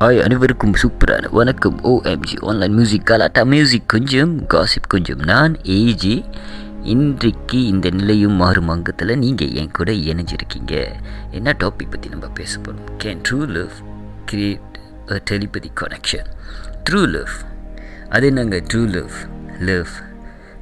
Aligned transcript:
Hi 0.00 0.22
அனைவருக்கும் 0.22 0.74
சூப்பரான 0.82 1.28
வணக்கம் 1.30 1.84
ஓஎம்ஜி 1.84 2.40
ஆன்லைன் 2.40 2.72
மியூசிக் 2.72 3.06
கலாட்டா 3.06 3.44
மியூசிக் 3.44 3.88
கொஞ்சம் 3.88 4.46
காசிப் 4.46 4.88
கொஞ்சம் 4.88 5.18
நான் 5.18 5.56
ஏஜி 5.62 6.30
இன்றைக்கு 6.82 7.66
இந்த 7.66 7.90
நிலையும் 7.90 8.32
மாறும் 8.32 8.68
அங்கத்தில் 8.68 9.18
நீங்கள் 9.18 9.52
என் 9.52 9.70
கூட 9.70 9.92
இணைஞ்சிருக்கீங்க. 9.92 10.86
என்ன 11.30 11.56
டாபிக் 11.58 11.90
பற்றி 11.90 12.08
நம்ம 12.08 12.26
பேச 12.26 12.58
போகிறோம் 12.58 12.96
can 13.04 13.22
true 13.30 13.46
love 13.46 13.70
create 14.30 15.10
a 15.10 15.22
telepathy 15.30 15.66
connection 15.80 16.26
true 16.90 17.06
love 17.06 17.30
அது 18.08 18.26
என்னங்க 18.26 18.56
ட்ரூ 18.56 18.88
லவ் 18.88 19.10
லவ் 19.58 19.88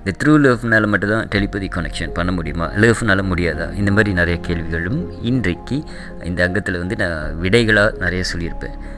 இந்த 0.05 0.19
த்ரூ 0.25 0.29
லவ்னால் 0.29 0.87
மட்டும்தான் 0.87 1.29
டெலிபதி 1.35 1.69
கனெக்ஷன் 1.75 2.13
பண்ண 2.13 2.33
முடியுமா? 2.33 2.71
லவ்னால் 2.71 3.23
முடியாதா? 3.23 3.75
இந்த 3.75 3.91
மாதிரி 3.91 4.13
நிறைய 4.13 4.41
கேள்விகளும் 4.41 5.23
இன்றைக்கு 5.23 5.85
இந்த 6.25 6.45
அங்கத்தில் 6.45 6.79
வந்து 6.79 6.97
நான் 6.97 7.37
விடைகளாக 7.43 7.97
நிறைய 7.99 8.25
சொல்லியிருப்பேன். 8.33 8.95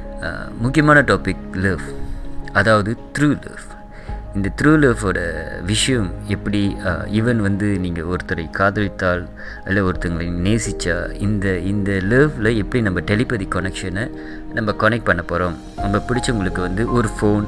முக்கியமான 0.60 1.00
டாபிக் 1.02 1.44
லவ் 1.56 1.84
அதாவது 2.52 2.90
த்ரூ 3.12 3.28
லவ் 3.38 3.64
இந்த 4.34 4.48
த்ரூ 4.60 4.72
லவ்வோட 4.76 5.20
விஷயம் 5.62 6.08
எப்படி 6.28 6.60
ஈவன் 7.10 7.40
வந்து 7.40 7.68
நீங்கள் 7.78 8.04
ஒருத்தரை 8.04 8.44
காதலித்தால் 8.50 9.22
இல்லை 9.68 9.82
ஒருத்தங்களை 9.82 10.26
நேசித்தா 10.44 10.96
இந்த 11.18 11.54
இந்த 11.64 11.92
லவ்வில் 12.04 12.50
எப்படி 12.56 12.82
நம்ம 12.82 13.02
டெலிபதி 13.06 13.46
கனெக்ஷனை 13.48 14.04
நம்ம 14.54 14.74
கனெக்ட் 14.78 15.04
பண்ண 15.04 15.22
போகிறோம் 15.22 15.56
நம்ம 15.76 16.02
பிடிச்சவங்களுக்கு 16.08 16.60
வந்து 16.60 16.84
ஒரு 16.90 17.10
ஃபோன் 17.16 17.46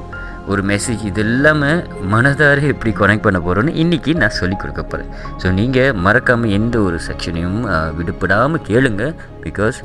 ஒரு 0.50 0.62
மெசேஜ் 0.70 1.02
இது 1.08 1.20
எல்லாமே 1.24 1.70
மனதார 2.12 2.60
எப்படி 2.72 2.90
கனெக்ட் 3.00 3.24
பண்ண 3.26 3.38
போகிறோன்னு 3.46 3.72
இன்றைக்கி 3.82 4.12
நான் 4.20 4.36
சொல்லிக் 4.38 4.60
கொடுக்க 4.62 4.82
போகிறேன் 4.84 5.10
ஸோ 5.40 5.46
நீங்கள் 5.58 5.96
மறக்காமல் 6.06 6.54
எந்த 6.58 6.76
ஒரு 6.86 6.98
செக்ஷனையும் 7.08 7.58
விடுபடாமல் 7.98 8.64
கேளுங்க. 8.68 9.04
பிகாஸ் 9.44 9.78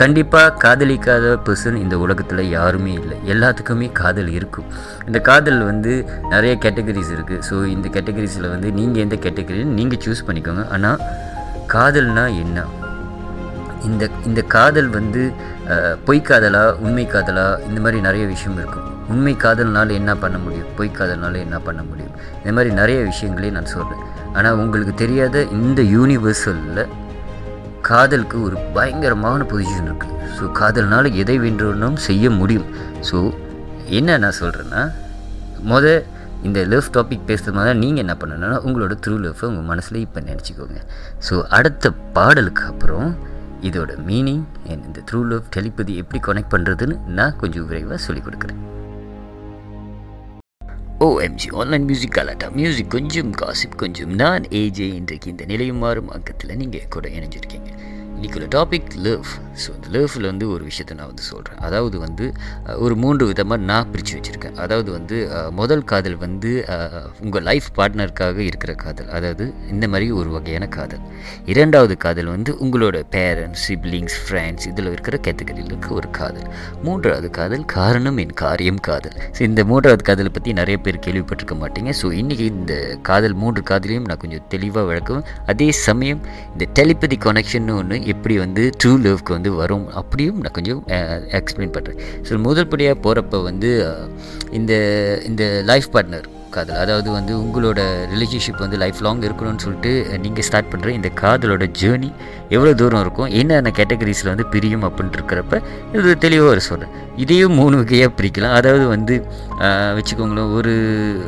கண்டிப்பாக 0.00 0.54
காதலிக்காத 0.64 1.34
பர்சன் 1.46 1.78
இந்த 1.84 1.98
உலகத்தில் 2.04 2.42
யாருமே 2.56 2.92
இல்லை. 3.02 3.16
எல்லாத்துக்குமே 3.34 3.88
காதல் 4.00 4.30
இருக்கும். 4.38 4.68
இந்த 5.08 5.20
காதல் 5.30 5.60
வந்து 5.70 5.92
நிறைய 6.34 6.54
கேட்டகரிஸ் 6.64 7.14
இருக்குது 7.16 7.44
ஸோ 7.50 7.54
இந்த 7.76 7.86
கேட்டகரிஸில் 7.96 8.52
வந்து 8.54 8.70
நீங்கள் 8.80 9.04
எந்த 9.06 9.18
கேட்டகரின்னு 9.26 9.78
நீங்கள் 9.80 10.02
சூஸ் 10.06 10.26
பண்ணிக்கோங்க. 10.28 10.66
ஆனால் 10.76 11.00
காதல்னால் 11.76 12.36
என்ன? 12.44 12.66
இந்த 13.88 14.04
இந்த 14.28 14.40
காதல் 14.56 14.92
வந்து 14.98 15.22
பொய் 16.06 16.28
காதலா 16.28 16.62
உண்மை 16.84 17.04
காதலா 17.14 17.48
இந்த 17.70 17.80
மாதிரி 17.84 17.98
நிறைய 18.06 18.24
விஷயம் 18.34 18.60
இருக்கும். 18.60 18.86
உண்மை 19.12 19.34
காதல்னால 19.44 19.94
என்ன 20.00 20.12
பண்ண 20.22 20.36
முடியும்? 20.44 20.70
பொய் 20.78 20.96
காதல்னால 20.98 21.38
என்ன 21.46 21.56
பண்ண 21.66 21.80
முடியும்? 21.90 22.14
இந்த 22.40 22.52
மாதிரி 22.56 22.70
நிறைய 22.80 22.98
விஷயங்களையும் 23.10 23.56
நான் 23.58 23.72
சொல்கிறேன் 23.74 24.04
ஆனால் 24.36 24.58
உங்களுக்கு 24.62 24.94
தெரியாத 25.04 25.44
இந்த 25.58 25.82
யூனிவர்சலில் 25.96 26.82
காதலுக்கு 27.88 28.36
ஒரு 28.46 28.56
பயங்கரமான 28.76 29.40
பொசிஷன் 29.50 29.88
இருக்குது 29.90 30.16
ஸோ 30.36 30.46
காதல்னால் 30.60 31.08
எதை 31.22 31.36
வேண்டும்னும் 31.44 31.98
செய்ய 32.08 32.30
முடியும். 32.40 32.68
ஸோ 33.10 33.18
என்ன 33.98 34.18
நான் 34.24 34.38
சொல்கிறேன்னா 34.42 34.82
முத 35.70 35.86
இந்த 36.46 36.58
லவ் 36.72 36.92
டாபிக் 36.96 37.28
பேசுகிறது 37.28 37.56
மாதிரி 37.58 37.78
நீங்கள் 37.84 38.02
என்ன 38.04 38.14
பண்ணணும்னா 38.20 38.58
உங்களோட 38.66 38.94
த்ரூ 39.04 39.14
லவ்வை 39.24 39.46
உங்கள் 39.50 39.68
மனசில் 39.70 39.98
இப்போ 40.04 40.20
நினச்சிக்கோங்க. 40.30 40.78
ஸோ 41.28 41.34
அடுத்த 41.58 41.92
பாடலுக்கு 42.16 42.64
அப்புறம் 42.72 43.08
இதோட 43.68 43.92
மீனிங் 44.08 44.44
இந்த 44.74 45.00
த்ரூ 45.10 45.20
லவ் 45.30 45.46
டெலிபதி 45.56 45.94
எப்படி 46.02 46.20
கனெக்ட் 46.28 46.52
பண்ணுறதுன்னு 46.54 46.96
நான் 47.18 47.38
கொஞ்சம் 47.42 47.66
விரைவாக 47.70 48.00
சொல்லிக் 48.06 48.26
கொடுக்குறேன். 48.26 48.60
ஓஎம்ஜி 51.06 51.48
ஆன்லைன் 51.52 51.84
மியூசிக் 51.84 52.14
கலாட்டா 52.14 52.46
மியூசிக் 52.50 52.90
கொஞ்சம் 52.90 53.30
காசிப் 53.32 53.76
கொஞ்சம் 53.76 54.14
நான் 54.14 54.46
ஏஜே 54.50 54.86
இன்றைக்கு 54.94 55.30
இந்த 55.30 55.44
நிலையும் 55.44 55.76
மாறும் 55.76 56.08
அங்கத்தில் 56.08 56.56
நீங்கள் 56.56 56.88
கூட 56.88 57.08
இணைஞ்சிருக்கீங்க. 57.08 57.70
இன்றைக்கி 58.18 58.46
டாபிக் 58.54 58.94
லவ் 59.04 59.28
ஸோ 59.62 59.68
இந்த 59.74 59.88
லவ்வில் 59.94 60.26
வந்து 60.30 60.46
ஒரு 60.52 60.62
விஷயத்தை 60.68 60.94
நான் 60.98 61.08
வந்து 61.10 61.24
சொல்கிறேன் 61.28 61.60
அதாவது 61.66 61.96
வந்து 62.04 62.24
ஒரு 62.84 62.94
மூன்று 63.02 63.24
விதமாக 63.30 63.60
நான் 63.70 63.88
பிரித்து 63.92 64.14
வச்சுருக்கேன். 64.16 64.56
அதாவது 64.64 64.90
வந்து 64.96 65.16
முதல் 65.60 65.84
காதல் 65.90 66.16
வந்து 66.24 66.50
உங்கள் 67.24 67.44
லைஃப் 67.48 67.68
பார்ட்னருக்காக 67.76 68.38
இருக்கிற 68.48 68.72
காதல். 68.82 69.08
அதாவது 69.16 69.44
இந்த 69.72 69.84
மாதிரி 69.92 70.06
ஒரு 70.20 70.30
வகையான 70.36 70.68
காதல். 70.76 71.02
இரண்டாவது 71.52 71.96
காதல் 72.04 72.30
வந்து 72.34 72.52
உங்களோட 72.66 72.96
பேரண்ட்ஸ் 73.14 73.64
சிப்ளிங்ஸ் 73.68 74.18
ஃப்ரெண்ட்ஸ் 74.24 74.66
இதில் 74.70 74.90
இருக்கிற 74.94 75.18
கேட்டகரியில் 75.28 75.70
இருக்க 75.72 75.88
ஒரு 76.00 76.10
காதல். 76.20 76.48
மூன்றாவது 76.88 77.30
காதல் 77.38 77.64
காரணம் 77.76 78.20
என் 78.24 78.36
காரியம் 78.44 78.82
காதல். 78.90 79.16
ஸோ 79.38 79.42
இந்த 79.50 79.64
மூன்றாவது 79.72 80.04
காதலை 80.10 80.32
பற்றி 80.38 80.56
நிறைய 80.60 80.78
பேர் 80.86 81.02
கேள்விப்பட்டிருக்க 81.08 81.58
மாட்டீங்க. 81.62 81.92
ஸோ 82.02 82.12
இன்றைக்கி 82.22 82.48
இந்த 82.56 82.76
காதல் 83.10 83.38
மூன்று 83.44 83.62
காதலையும் 83.72 84.08
நான் 84.10 84.22
கொஞ்சம் 84.26 84.46
தெளிவாக 84.56 84.86
விளக்குவேன். 84.92 85.26
அதே 85.54 85.70
சமயம் 85.86 86.22
இந்த 86.54 86.66
டெலிபதி 86.80 87.18
கனெக்ஷன் 87.28 87.74
ஒன்று 87.80 87.96
எப்படி 88.12 88.34
வந்து 88.38 88.64
ட்ரூ 88.82 88.92
லவ்க்கு 89.04 89.36
வந்து 89.36 89.52
வரும் 89.54 89.86
அப்படியும் 90.00 90.40
நான் 90.44 90.56
கொஞ்சம் 90.58 90.82
எக்ஸ்பிளைன் 91.40 91.74
பண்ணுறேன் 91.76 92.00
ஸோ 92.28 92.40
முதல்படியாக 92.48 92.98
போகிறப்ப 93.04 93.42
வந்து 93.42 93.70
இந்த 94.50 94.74
இந்த 95.26 95.44
லைஃப் 95.64 95.88
பார்ட்னர் 95.94 96.28
காதல் 96.50 96.78
அதாவது 96.78 97.08
வந்து 97.10 97.32
உங்களோட 97.38 97.80
ரிலேஷன்ஷிப் 98.12 98.62
வந்து 98.64 98.76
லைஃப் 98.76 99.00
லாங் 99.02 99.22
இருக்கணும்னு 99.22 99.64
சொல்லிட்டு 99.64 99.90
நீங்கள் 100.18 100.46
ஸ்டார்ட் 100.48 100.70
பண்ணுற 100.72 100.88
இந்த 100.88 101.08
காதலோட 101.20 101.64
ஜேர்னி 101.80 102.10
எவ்வளோ 102.48 102.72
தூரம் 102.74 103.02
இருக்கும் 103.04 103.30
என்னென்ன 103.40 103.72
கேட்டகரிஸில் 103.78 104.30
வந்து 104.32 104.46
பிரியும் 104.46 104.86
அப்படின்ட்டு 104.88 105.18
இருக்கிறப்ப 105.18 105.60
இது 105.94 106.14
தெளிவாக 106.18 106.54
ஒரு 106.54 106.60
சொல்கிறேன் 106.60 106.94
இதையும் 107.16 107.54
மூணு 107.54 107.76
வகையாக 107.76 108.10
பிரிக்கலாம். 108.18 108.56
அதாவது 108.58 108.84
வந்து 108.86 109.14
வச்சுக்கோங்களேன் 109.96 110.52
ஒரு 110.52 110.74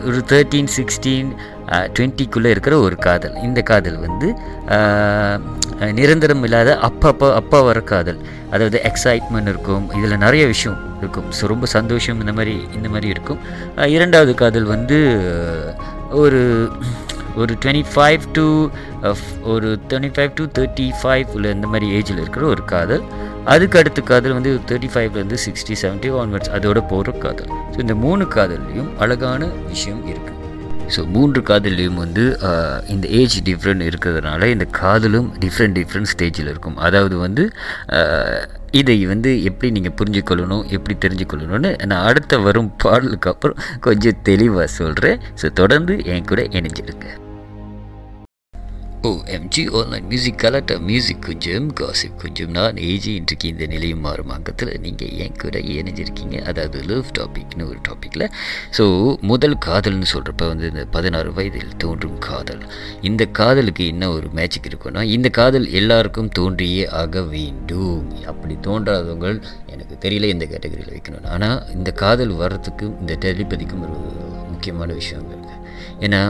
ஒரு 0.06 0.18
தேர்ட்டீன் 0.32 0.70
சிக்ஸ்டீன் 0.76 1.30
டுவெண்ட்டிக்குள்ளே 1.96 2.50
இருக்கிற 2.54 2.74
ஒரு 2.86 2.96
காதல். 3.06 3.34
இந்த 3.46 3.60
காதல் 3.70 3.98
வந்து 4.06 4.28
நிரந்தரம் 5.98 6.42
இல்லாத 6.46 6.70
அப்பப்போ 6.88 7.28
அப்போ 7.40 7.58
வர 7.68 7.78
காதல். 7.90 8.18
அதாவது 8.54 8.78
எக்ஸைட்மெண்ட் 8.90 9.50
இருக்கும். 9.52 9.84
இதில் 9.98 10.22
நிறைய 10.24 10.44
விஷயம் 10.52 10.78
இருக்கும். 11.00 11.28
ஸோ 11.36 11.42
ரொம்ப 11.52 11.66
சந்தோஷம் 11.76 12.18
இந்த 12.22 12.32
மாதிரி 12.38 12.54
இந்த 12.78 12.88
மாதிரி 12.94 13.08
இருக்கும். 13.14 13.38
இரண்டாவது 13.96 14.32
காதல் 14.42 14.66
வந்து 14.74 14.98
ஒரு 16.22 16.40
ஒரு 17.40 17.52
டுவெண்ட்டி 17.62 17.84
ஃபைவ் 17.94 18.22
டு 18.36 18.44
ஒரு 19.52 19.68
twenty 19.90 20.10
five 20.16 20.32
to 20.38 20.44
thirty 20.58 20.86
five 21.00 21.26
உள்ள 21.36 21.50
இந்த 21.56 21.66
மாதிரி 21.72 21.86
ஏஜில் 21.98 22.20
இருக்கிற 22.22 22.44
ஒரு 22.54 22.64
காதல். 22.72 23.04
அதுக்கு 23.52 23.78
அடுத்த 23.80 24.00
காதல் 24.10 24.36
வந்து 24.38 24.52
தேர்ட்டி 24.70 24.90
ஃபைவ்லேருந்து 24.94 25.38
சிக்ஸ்டி 25.46 25.76
செவன்ட்டி 25.82 26.10
ஒன்வர்ட்ஸ் 26.22 26.52
அதோட 26.58 26.80
போகிற 26.92 27.14
காதல். 27.24 27.52
ஸோ 27.74 27.78
இந்த 27.86 27.96
மூணு 28.04 28.26
காதல்லையும் 28.36 28.90
அழகான 29.04 29.48
விஷயம் 29.72 30.02
இருக்குது 30.12 30.38
ஸோ 30.94 31.00
மூன்று 31.14 31.40
காதல்லையும் 31.50 32.00
வந்து 32.04 32.24
இந்த 32.94 33.06
ஏஜ் 33.20 33.36
டிஃப்ரெண்ட் 33.48 33.84
இருக்கிறதுனால 33.88 34.48
இந்த 34.54 34.66
காதலும் 34.80 35.28
டிஃப்ரெண்ட் 35.44 35.76
டிஃப்ரெண்ட் 35.80 36.10
ஸ்டேஜில் 36.12 36.50
இருக்கும். 36.52 36.78
அதாவது 36.86 37.16
வந்து 37.26 37.44
இதை 38.80 38.96
வந்து 39.12 39.30
எப்படி 39.48 39.68
நீங்கள் 39.76 39.96
புரிஞ்சுக்கொள்ளணும் 40.00 40.66
எப்படி 40.76 40.94
தெரிஞ்சுக்கொள்ளணும்னு 41.04 41.70
நான் 41.92 42.06
அடுத்த 42.10 42.38
வரும் 42.46 42.70
பாடலுக்கு 42.84 43.30
அப்புறம் 43.32 43.58
கொஞ்சம் 43.86 44.20
தெளிவாக 44.28 44.68
சொல்கிறேன் 44.80 45.18
ஸோ 45.42 45.48
தொடர்ந்து 45.60 45.96
என் 46.12 46.28
கூட 46.30 46.42
இணைஞ்சிருங்க. 46.58 47.08
ஓ 49.08 49.10
எம்ஜி 49.34 49.62
ஆன்லைன் 49.78 50.08
மியூசிக் 50.08 50.40
கலாட்டா 50.40 50.74
மியூசிக் 50.88 51.22
கொஞ்சம் 51.26 51.68
காசிப் 51.78 52.16
கொஞ்சம். 52.22 52.50
நான் 52.56 52.78
ஏஜி 52.88 53.10
இன்றைக்கு 53.18 53.46
இந்த 53.52 53.66
நிலையும் 53.72 54.02
மாறும் 54.06 54.32
அங்கத்தில். 54.34 54.72
நீங்கள் 54.84 55.12
என் 55.24 55.38
கூட 55.42 55.58
இணைஞ்சிருக்கீங்க? 55.74 56.36
அதாவது 56.50 56.78
லவ் 56.90 57.08
டாபிக்னு 57.18 57.64
ஒரு 57.70 57.78
டாப்பிக்கில் 57.88 58.24
ஸோ 58.78 58.84
முதல் 59.30 59.56
காதல்னு 59.66 60.08
சொல்கிறப்ப 60.12 60.48
வந்து 60.52 60.66
இந்த 60.72 60.84
பதினாறு 60.96 61.30
வயதில் 61.38 61.72
தோன்றும் 61.84 62.18
காதல். 62.28 62.62
இந்த 63.10 63.26
காதலுக்கு 63.40 63.86
என்ன 63.92 64.10
ஒரு 64.16 64.28
மேஜிக் 64.40 64.68
இருக்குன்னா 64.70 65.04
இந்த 65.16 65.30
காதல் 65.40 65.68
எல்லாருக்கும் 65.80 66.30
தோன்றியே 66.40 66.84
ஆக 67.02 67.22
வேண்டும். 67.34 68.04
அப்படி 68.32 68.56
தோன்றாதவங்க 68.68 69.32
எனக்கு 69.74 69.96
தெரியல 70.04 70.32
இந்த 70.34 70.46
கேட்டகரியில் 70.52 70.94
வைக்கணும் 70.96 71.30
ஆனால் 71.36 71.58
இந்த 71.78 71.92
காதல் 72.04 72.34
வர்றதுக்கு 72.42 72.88
இந்த 73.00 73.16
டெலிபதிக்கும் 73.26 73.86
ஒரு 73.88 73.98
முக்கியமான 74.52 74.92
விஷயம் 75.00 75.26
இருக்குது 75.32 75.59
ஏன்னா 76.06 76.20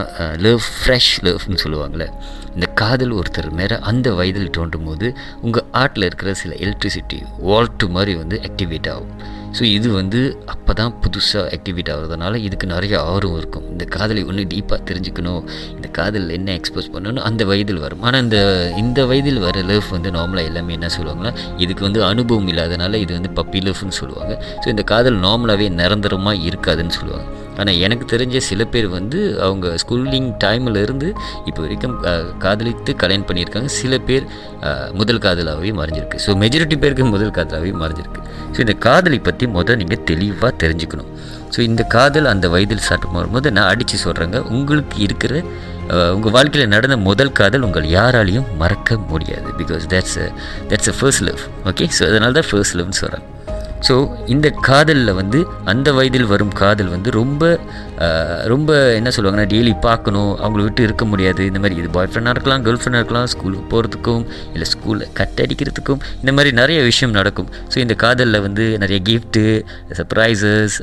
லவ் 0.45 0.63
ஃப்ரெஷ் 0.75 1.13
லவ்னு 1.27 1.61
சொல்லுவாங்கள்ல 1.63 2.07
இந்த 2.55 2.67
காதல் 2.81 3.13
ஒருத்தர் 3.19 3.49
மேலே 3.59 3.75
அந்த 3.89 4.07
வயதில் 4.19 4.55
தோன்றும் 4.57 4.87
போது 4.87 5.07
உங்கள் 5.45 5.67
ஆர்ட்டில் 5.81 6.07
இருக்கிற 6.07 6.31
சில 6.41 6.55
எலக்ட்ரிசிட்டி 6.65 7.19
வால்ட்டு 7.49 7.87
மாதிரி 7.97 8.13
வந்து 8.23 8.37
ஆக்டிவேட் 8.47 8.89
ஆகும். 8.93 9.13
ஸோ 9.57 9.63
இது 9.77 9.87
வந்து 9.99 10.19
அப்போ 10.53 10.71
தான் 10.79 10.93
புதுசாக 11.03 11.43
ஆக்டிவேட் 11.55 11.89
ஆகிறதுனால 11.93 12.39
இதுக்கு 12.47 12.65
நிறைய 12.73 12.93
ஆர்வம் 13.13 13.37
இருக்கும். 13.39 13.65
இந்த 13.73 13.85
காதலை 13.95 14.21
ஒன்று 14.29 14.43
டீப்பாக 14.53 14.79
தெரிஞ்சுக்கணும் 14.89 15.41
இந்த 15.75 15.87
காதல் 15.97 16.27
என்ன 16.37 16.53
எக்ஸ்போஸ் 16.59 16.87
பண்ணணும் 16.93 17.25
அந்த 17.29 17.45
வயதில் 17.49 17.81
வரும். 17.85 18.03
ஆனால் 18.07 18.21
இந்த 18.25 18.39
இந்த 18.83 19.05
வயதில் 19.09 19.41
வர 19.45 19.63
லவ் 19.71 19.89
வந்து 19.95 20.11
நார்மலாக 20.17 20.49
எல்லாமே 20.51 20.77
என்ன 20.79 20.89
சொல்லுவாங்கன்னா 20.97 21.33
இதுக்கு 21.65 21.85
வந்து 21.87 22.01
அனுபவம் 22.11 22.49
இல்லாதனால 22.53 23.01
இது 23.05 23.13
வந்து 23.19 23.31
பப்பி 23.39 23.61
லவ்னு 23.67 23.99
சொல்லுவாங்க. 24.01 24.33
ஸோ 24.63 24.67
இந்த 24.75 24.85
காதல் 24.93 25.19
நார்மலாகவே 25.27 25.69
நிரந்தரமாக 25.81 26.43
இருக்காதுன்னு 26.51 26.97
சொல்லுவாங்க. 26.99 27.27
ஆனால் 27.59 27.79
எனக்கு 27.85 28.05
தெரிஞ்ச 28.13 28.37
சில 28.49 28.61
பேர் 28.73 28.87
வந்து 28.97 29.19
அவங்க 29.45 29.73
ஸ்கூலிங் 29.81 30.29
டைமில் 30.43 30.79
இருந்து 30.85 31.07
இப்போ 31.49 31.59
வரைக்கும் 31.65 31.95
காதலித்து 32.43 32.91
கல்யாணம் 33.01 33.27
பண்ணியிருக்காங்க. 33.29 33.71
சில 33.81 33.99
பேர் 34.09 34.25
முதல் 34.99 35.23
காதலாகவே 35.25 35.71
மறைஞ்சிருக்கு. 35.79 36.21
ஸோ 36.25 36.37
மெஜாரிட்டி 36.43 36.77
பேருக்கு 36.83 37.07
முதல் 37.15 37.35
காதலாகவே 37.37 37.73
மறைஞ்சிருக்கு. 37.83 38.21
ஸோ 38.55 38.59
இந்த 38.65 38.75
காதலை 38.87 39.19
பற்றி 39.27 39.47
முதல் 39.57 39.79
நீங்கள் 39.81 40.03
தெளிவாக 40.11 40.51
தெரிஞ்சுக்கணும். 40.63 41.11
ஸோ 41.55 41.59
இந்த 41.69 41.83
காதல் 41.97 42.31
அந்த 42.33 42.45
வயதில் 42.55 42.83
ஸ்டார்ட் 42.87 43.07
வரும்போது 43.17 43.47
நான் 43.57 43.69
அடித்து 43.73 43.97
சொல்கிறேங்க 44.05 44.39
உங்களுக்கு 44.57 44.97
இருக்கிற 45.07 45.43
உங்கள் 46.15 46.33
வாழ்க்கையில் 46.35 46.71
நடந்த 46.73 46.95
முதல் 47.07 47.33
காதல் 47.39 47.65
உங்கள் 47.67 47.87
யாராலையும் 47.97 48.47
மறக்க 48.61 48.97
முடியாது. 49.11 49.49
Because 49.61 49.85
that's 49.93 50.19
that's 50.69 50.91
a 50.93 50.95
first 50.99 51.25
love 51.29 51.41
okay 51.71 51.87
so 51.97 52.03
அதனால 52.09 52.31
தான் 52.39 52.49
ஃபர்ஸ்ட் 52.51 52.77
லவ்னு 52.79 52.99
சொல்கிறேன் 53.03 53.25
ஸோ 53.87 53.95
இந்த 54.33 54.47
காதலில் 54.67 55.13
வந்து 55.19 55.39
அந்த 55.71 55.87
வயதில் 55.97 56.27
வரும் 56.33 56.53
காதல் 56.61 56.91
வந்து 56.95 57.09
ரொம்ப 57.21 57.43
ரொம்ப 58.51 58.71
என்ன 58.99 59.09
சொல்லுவாங்கன்னா 59.15 59.49
டெய்லி 59.53 59.73
பார்க்கணும் 59.85 60.29
அவங்கள 60.43 60.61
விட்டு 60.67 60.81
இருக்க 60.87 61.03
முடியாது. 61.11 61.41
இந்த 61.49 61.59
மாதிரி 61.63 61.75
இது 61.81 61.89
பாய் 61.97 62.09
ஃப்ரெண்டாக 62.11 62.33
இருக்கலாம் 62.35 62.63
கேர்ள் 62.65 62.79
ஃப்ரெண்டாக 62.81 63.01
இருக்கலாம் 63.01 63.27
ஸ்கூலுக்கு 63.33 63.65
போகிறதுக்கும் 63.73 64.23
இல்லை 64.53 64.67
ஸ்கூலில் 64.71 65.11
கட் 65.19 65.41
அடிக்கிறதுக்கும் 65.43 65.99
இந்த 66.21 66.31
மாதிரி 66.37 66.51
நிறைய 66.61 66.79
விஷயம் 66.89 67.13
நடக்கும். 67.19 67.49
ஸோ 67.73 67.77
இந்த 67.85 67.95
காதலில் 68.03 68.41
வந்து 68.47 68.65
நிறைய 68.83 68.99
கிஃப்ட்டு 69.09 69.43
சர்ப்ரைசஸ் 69.99 70.77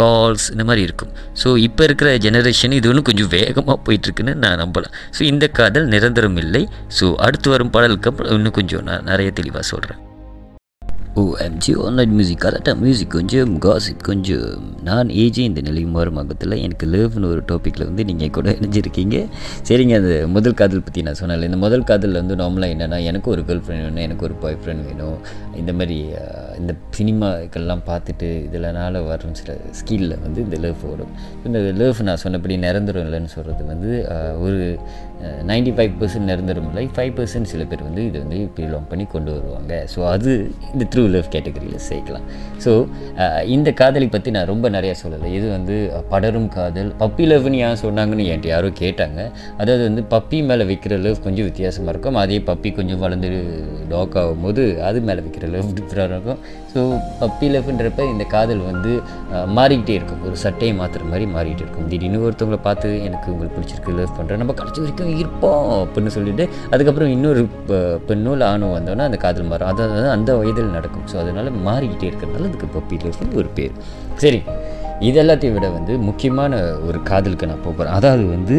கால்ஸ் 0.00 0.46
இந்த 0.54 0.66
மாதிரி 0.70 0.84
இருக்கும். 0.88 1.12
ஸோ 1.42 1.50
இப்போ 1.66 1.84
இருக்கிற 1.90 2.10
ஜெனரேஷன் 2.26 2.78
இது 2.78 2.90
இன்னும் 2.92 3.08
கொஞ்சம் 3.10 3.30
வேகமாக 3.36 3.78
போயிட்டுருக்குன்னு 3.88 4.34
நான் 4.46 4.60
நம்பலாம் 4.64 4.96
ஸோ 5.18 5.22
இந்த 5.32 5.48
காதல் 5.60 5.92
நிரந்தரம் 5.96 6.40
இல்லை. 6.46 6.64
ஸோ 7.00 7.06
அடுத்து 7.28 7.50
வரும் 7.56 7.74
பாடலுக்கு 7.76 8.10
அப்புறம் 8.12 8.34
இன்னும் 8.38 8.58
கொஞ்சம் 8.60 8.84
நான் 8.90 9.06
நிறைய 9.12 9.30
தெளிவாக 9.40 9.66
சொல்கிறேன் 9.74 10.00
ஓஎம்ஜி 11.16 11.72
ஆன்லைன் 11.86 12.10
மியூசிக் 12.10 12.40
கரெக்டாக 12.44 12.78
மியூசிக் 12.78 13.10
கொஞ்சம் 13.10 13.58
காசிப் 13.58 14.02
கொஞ்சம் 14.02 14.62
நான் 14.82 15.08
ஏஜே 15.08 15.38
இந்த 15.38 15.60
நிலையும் 15.60 15.90
மாறும் 15.90 16.18
எனக்கு 16.54 16.86
லேவ்னு 16.86 17.26
ஒரு 17.26 17.42
டாப்பிக்கில் 17.46 17.84
வந்து 17.84 18.04
நீங்கள் 18.04 18.30
கூட 18.30 18.50
இணைஞ்சிருக்கீங்க 18.50 19.28
சரிங்க 19.68 19.94
அந்த 19.94 20.26
முதல் 20.26 20.54
காதல் 20.54 20.82
பற்றி 20.82 21.02
நான் 21.02 21.14
சொன்னேன் 21.14 21.42
இந்த 21.42 21.56
முதல் 21.56 21.84
காதலில் 21.84 22.12
வந்து 22.12 22.36
நார்மலாக 22.36 22.74
என்னென்னா 22.74 23.02
எனக்கு 23.02 23.30
ஒரு 23.30 23.42
கேர்ள் 23.42 23.62
ஃப்ரெண்ட் 23.62 23.84
வேணும் 23.84 23.96
எனக்கு 23.96 24.24
ஒரு 24.24 24.34
பாய் 24.34 24.58
ஃப்ரெண்ட் 24.64 24.84
வேணும் 24.84 25.18
இந்த 25.56 25.72
மாதிரி 25.72 26.06
இந்த 26.58 26.74
சினிமாக்கள்லாம் 26.98 27.84
பார்த்துட்டு 27.86 28.48
இதனால 28.48 29.06
வரும் 29.06 29.34
சில 29.34 29.56
ஸ்கில்ல 29.70 30.20
வந்து 30.22 30.42
இந்த 30.42 30.56
லவ் 30.56 30.76
வரும் 30.90 31.12
இந்த 31.44 31.58
லவ் 31.58 32.02
நான் 32.02 32.16
சொன்னபடி 32.16 32.56
நிரந்தரம் 32.56 33.04
இல்லைன்னு 33.04 33.26
சொல்கிறது 33.26 33.64
வந்து 33.64 34.08
ஒரு 34.40 34.78
நைன்டி 35.46 35.72
ஃபைவ் 35.74 35.92
பர்சன்ட் 36.00 36.24
நிரந்தரம் 36.24 36.68
இல்லை 36.68 36.90
ஃபைவ் 36.96 37.12
பர்சன்ட் 37.16 37.42
சில 37.42 37.64
பேர் 37.64 37.82
வந்து 37.82 38.06
இதை 38.06 38.20
வந்து 38.20 38.50
ப்ரீலாங் 38.56 38.88
பண்ணி 38.88 39.04
கொண்டு 39.04 39.32
வருவாங்க 39.32 39.86
ஸோ 39.96 40.06
அது 40.06 40.50
இந்த 40.72 40.86
த்ரூ 40.94 41.03
லவ் 41.14 41.30
கேட்டகரியில் 41.34 41.84
சேர்க்கலாம். 41.88 42.26
ஸோ 42.64 42.72
இந்த 43.56 43.68
காதலை 43.80 44.08
பற்றி 44.14 44.30
நான் 44.36 44.50
ரொம்ப 44.52 44.66
நிறையா 44.76 44.94
சொல்லலை. 45.02 45.30
இது 45.38 45.46
வந்து 45.56 45.76
படரும் 46.12 46.48
காதல். 46.56 46.90
பப்பி 47.02 47.26
லவ்னு 47.30 47.60
ஏன் 47.68 47.80
சொன்னாங்கன்னு 47.84 48.26
என்கிட்ட 48.32 48.50
யாரோ 48.54 48.70
கேட்டாங்க. 48.82 49.20
அதாவது 49.60 49.82
வந்து 49.88 50.04
பப்பி 50.14 50.40
மேலே 50.50 50.66
வைக்கிற 50.70 50.98
லவ் 51.06 51.24
கொஞ்சம் 51.26 51.48
வித்தியாசமாக 51.50 51.94
இருக்கும். 51.94 52.18
அதே 52.24 52.38
பப்பி 52.50 52.72
கொஞ்சம் 52.80 53.02
வளர்ந்து 53.04 53.30
டாக் 53.94 54.18
ஆகும்போது 54.22 54.64
அது 54.90 55.00
மேலே 55.08 55.22
வைக்கிற 55.26 55.48
லவ் 55.54 55.74
டிஃப்ரெண்டாக 55.78 56.16
இருக்கும். 56.16 56.40
ஸோ 56.72 56.80
பப்பி 57.22 57.46
லவ்ன்றப்ப 57.54 58.04
இந்த 58.12 58.24
காதல் 58.36 58.62
வந்து 58.70 58.92
மாறிக்கிட்டே 59.58 59.94
இருக்கும். 59.98 60.22
ஒரு 60.28 60.36
சட்டையை 60.44 60.72
மாற்றுற 60.78 61.04
மாதிரி 61.10 61.26
மாறிக்கிட்டே 61.34 61.64
இருக்கும். 61.66 61.88
திடீர்னு 61.90 62.22
ஒருத்தவங்களை 62.26 62.60
பார்த்து 62.68 62.88
எனக்கு 63.08 63.28
உங்களுக்கு 63.34 63.56
பிடிச்சிருக்கு 63.56 63.96
லவ் 63.98 64.16
பண்ணுறேன் 64.18 64.40
நம்ம 64.42 64.54
கடைசி 64.60 64.80
வரைக்கும் 64.84 65.12
இருப்போம் 65.22 65.66
அப்படின்னு 65.82 66.12
சொல்லிட்டு 66.16 66.44
அதுக்கப்புறம் 66.74 67.12
இன்னொரு 67.16 67.42
பெண்ணோ 68.08 68.32
இல்லை 68.36 68.46
ஆணோ 68.52 68.66
வந்தோன்னா 68.76 69.06
அந்த 69.08 69.18
காதல் 69.24 69.48
மாறும். 69.50 69.70
அதாவது 69.72 70.08
அந்த 70.16 70.30
வயதில் 70.40 70.74
நடக்கும் 70.76 70.93
ஸோ 71.10 71.16
அதனால் 71.22 71.50
மாறிக்கிட்டே 71.66 72.08
இருக்கிறதுனால 72.10 72.48
அதுக்கு 72.50 72.68
பப்பி 72.76 72.96
லவ்னு 73.04 73.36
ஒரு 73.42 73.50
பேர். 73.58 73.74
சரி 74.22 74.40
இது 75.06 75.18
எல்லாத்தையும் 75.22 75.56
விட 75.56 75.68
வந்து 75.76 75.92
முக்கியமான 76.08 76.56
ஒரு 76.88 76.98
காதலுக்கு 77.08 77.48
நான் 77.50 77.64
போகிறேன் 77.66 77.94
அதாவது 77.98 78.24
வந்து 78.34 78.56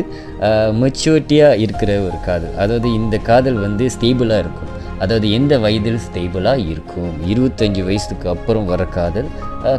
மெச்சூரிட்டியாக 0.82 1.62
இருக்கிற 1.66 1.92
ஒரு 2.08 2.18
காதல். 2.30 2.56
அதாவது 2.64 2.88
இந்த 3.00 3.16
காதல் 3.30 3.60
வந்து 3.66 3.86
ஸ்டேபிளாக 3.96 4.44
இருக்கும். 4.44 4.72
அதாவது 5.04 5.28
எந்த 5.38 5.54
வயதில் 5.64 6.02
ஸ்டேபிளாக 6.08 6.66
இருக்கும்? 6.74 7.14
இருபத்தஞ்சி 7.32 7.82
வயசுக்கு 7.88 8.28
அப்புறம் 8.34 8.68
வர 8.72 8.84
காதல் 8.98 9.30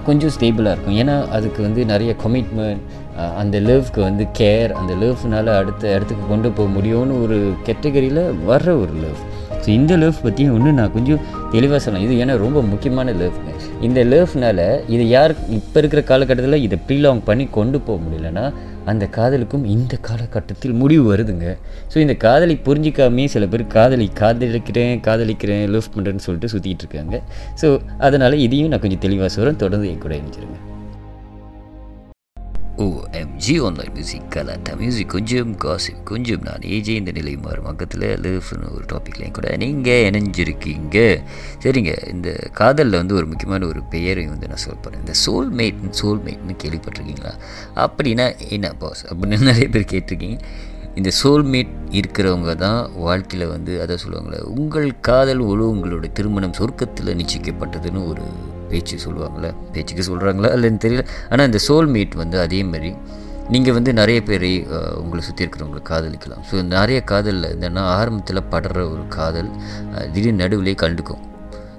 கொஞ்சம் 0.08 0.32
ஸ்டேபிளாக 0.36 0.74
இருக்கும். 0.74 0.98
ஏன்னா 1.02 1.16
அதுக்கு 1.36 1.60
வந்து 1.66 1.80
நிறைய 1.92 2.12
கமிட்மெண்ட் 2.24 2.82
அந்த 3.42 3.56
லவ்க்கு 3.68 4.00
வந்து 4.08 4.24
கேர் 4.38 4.72
அந்த 4.80 4.92
லவ்னால 5.02 5.52
அடுத்த 5.60 5.84
இடத்துக்கு 5.96 6.24
கொண்டு 6.32 6.48
போக 6.56 6.68
முடியும்னு 6.76 7.14
ஒரு 7.24 7.38
கேட்டகரியில் 7.68 8.22
வர்ற 8.50 8.70
ஒரு 8.82 8.94
லவ் 9.04 9.20
ஸோ 9.62 9.68
இந்த 9.78 9.92
லவ் 10.02 10.24
பற்றி 10.24 10.44
ஒன்று 10.56 10.72
நான் 10.80 10.92
கொஞ்சம் 10.96 11.22
தெளிவாக 11.54 11.78
சொல்லலாம் 11.82 12.06
இது 12.06 12.14
ஏன்னா 12.22 12.34
ரொம்ப 12.44 12.58
முக்கியமான 12.70 13.12
லவ்ங்க 13.20 13.52
இந்த 13.87 14.00
லேஃப்னால் 14.12 14.64
இது 14.94 15.04
யார் 15.16 15.32
இப்போ 15.58 15.78
இருக்கிற 15.81 16.02
காலகட்டத்தில் 16.10 16.64
இதை 16.66 16.78
ப்ரீலாங் 16.88 17.22
பண்ணி 17.28 17.46
கொண்டு 17.58 17.78
போக 17.87 17.98
முடியலன்னா 18.04 18.44
அந்த 18.90 19.04
காதலுக்கும் 19.16 19.64
இந்த 19.75 19.94
காலகட்டத்தில் 20.08 20.76
முடிவு 20.82 21.04
வருதுங்க. 21.12 21.46
ஸோ 21.93 21.96
இந்த 22.04 22.14
காதலை 22.26 22.56
புரிஞ்சிக்காமே 22.69 23.25
சில 23.34 23.46
பேர் 23.54 23.64
காதலி 23.76 24.06
காதலிக்கிறேன் 24.20 25.02
காதலிக்கிறேன் 25.08 25.66
லவ் 25.75 25.93
பண்ணுறேன்னு 25.96 26.26
சொல்லிட்டு 26.26 26.52
சுற்றிட்டு 26.54 26.87
இருக்காங்க. 26.87 27.19
ஸோ 27.62 27.69
அதனால் 28.08 28.42
இதையும் 28.46 28.72
நான் 28.75 28.84
கொஞ்சம் 28.87 29.04
தெளிவாக 29.06 29.31
சொல்கிறேன் 29.37 29.62
தொடர்ந்து 29.64 29.90
என் 29.92 30.04
கூட 30.06 30.14
இணைச்சிருங்க 30.20 30.58
ஓஎம்ஜி 32.84 33.64
ஆன்லைன் 33.64 33.93
மியூசிக் 33.93 34.31
கலாட்டா 34.31 34.75
மியூசிக் 34.75 35.08
கொஞ்சம் 35.08 35.56
காசிப் 35.56 36.02
கொஞ்சம் 36.05 36.43
நான் 36.43 36.64
ஏஜே 36.75 36.88
இந்த 36.88 37.11
நிலை 37.11 37.37
மாறும் 37.37 37.64
பக்கத்தில். 37.64 38.00
லேஃப்னு 38.00 38.75
ஒரு 38.75 38.84
டாப்பிக்லையும் 38.93 39.31
கூட 39.31 39.56
நீங்கள் 39.56 40.05
இணைஞ்சிருக்கீங்க. 40.11 41.23
சரிங்க 41.62 42.08
இந்த 42.08 42.49
காதலில் 42.52 42.96
வந்து 42.96 43.14
ஒரு 43.14 43.26
முக்கியமான 43.26 43.67
ஒரு 43.67 43.82
பெயரையும் 43.82 44.32
வந்து 44.32 44.49
நான் 44.49 44.62
சொல்ல 44.64 44.78
போகிறேன் 44.81 45.05
இந்த 45.06 45.14
சோல்மேட் 45.26 45.81
சோல்மேட்னு 46.02 46.56
கேள்விப்பட்டிருக்கீங்களா? 46.64 47.32
அப்படின்னா 47.75 48.49
என்ன 48.49 48.69
பாஸ் 48.69 49.06
அப்படின்னு 49.06 49.49
நிறைய 49.50 49.69
பேர் 49.69 49.90
கேட்டிருக்கீங்க. 49.93 50.38
இந்த 50.94 51.11
சோல்மேட் 51.23 51.73
இருக்கிறவங்க 51.90 52.55
தான் 52.55 52.90
வாழ்க்கையில் 52.94 53.49
வந்து 53.49 53.81
அதை 53.81 53.96
சொல்லுவாங்களே 54.05 54.38
உங்கள் 54.40 55.00
காதல் 55.00 55.43
ஒழு 55.43 55.64
உங்களுடைய 55.73 56.14
திருமணம் 56.14 56.55
சொர்க்கத்தில் 56.58 57.17
நிச்சயிக்கப்பட்டதுன்னு 57.17 58.06
ஒரு 58.06 58.23
பேச்சு 58.70 58.96
சொல்லுவாங்களே? 59.06 59.50
பேச்சுக்கு 59.74 60.04
சொல்கிறாங்களா 60.10 60.50
இல்லைன்னு 60.56 60.82
தெரியல. 60.86 61.04
ஆனால் 61.30 61.46
இந்த 61.50 61.60
சோல்மேட் 61.68 62.16
வந்து 62.22 62.38
அதே 62.46 62.60
மாதிரி 62.72 62.90
நீங்கள் 63.54 63.74
வந்து 63.76 63.90
நிறைய 64.00 64.18
பேரை 64.28 64.50
உங்களை 65.02 65.20
சுற்றி 65.26 65.44
இருக்கிறவங்களை 65.44 65.82
காதலிக்கலாம். 65.90 66.42
ஸோ 66.50 66.62
நிறைய 66.74 66.98
காதலில் 67.10 67.48
என்னென்னா 67.54 67.82
ஆரம்பத்தில் 67.98 68.48
படுற 68.54 68.78
ஒரு 68.92 69.04
காதல் 69.18 69.50
திடீர் 70.14 70.40
நடுவிலே 70.42 70.74
கண்டுக்கும். 70.84 71.22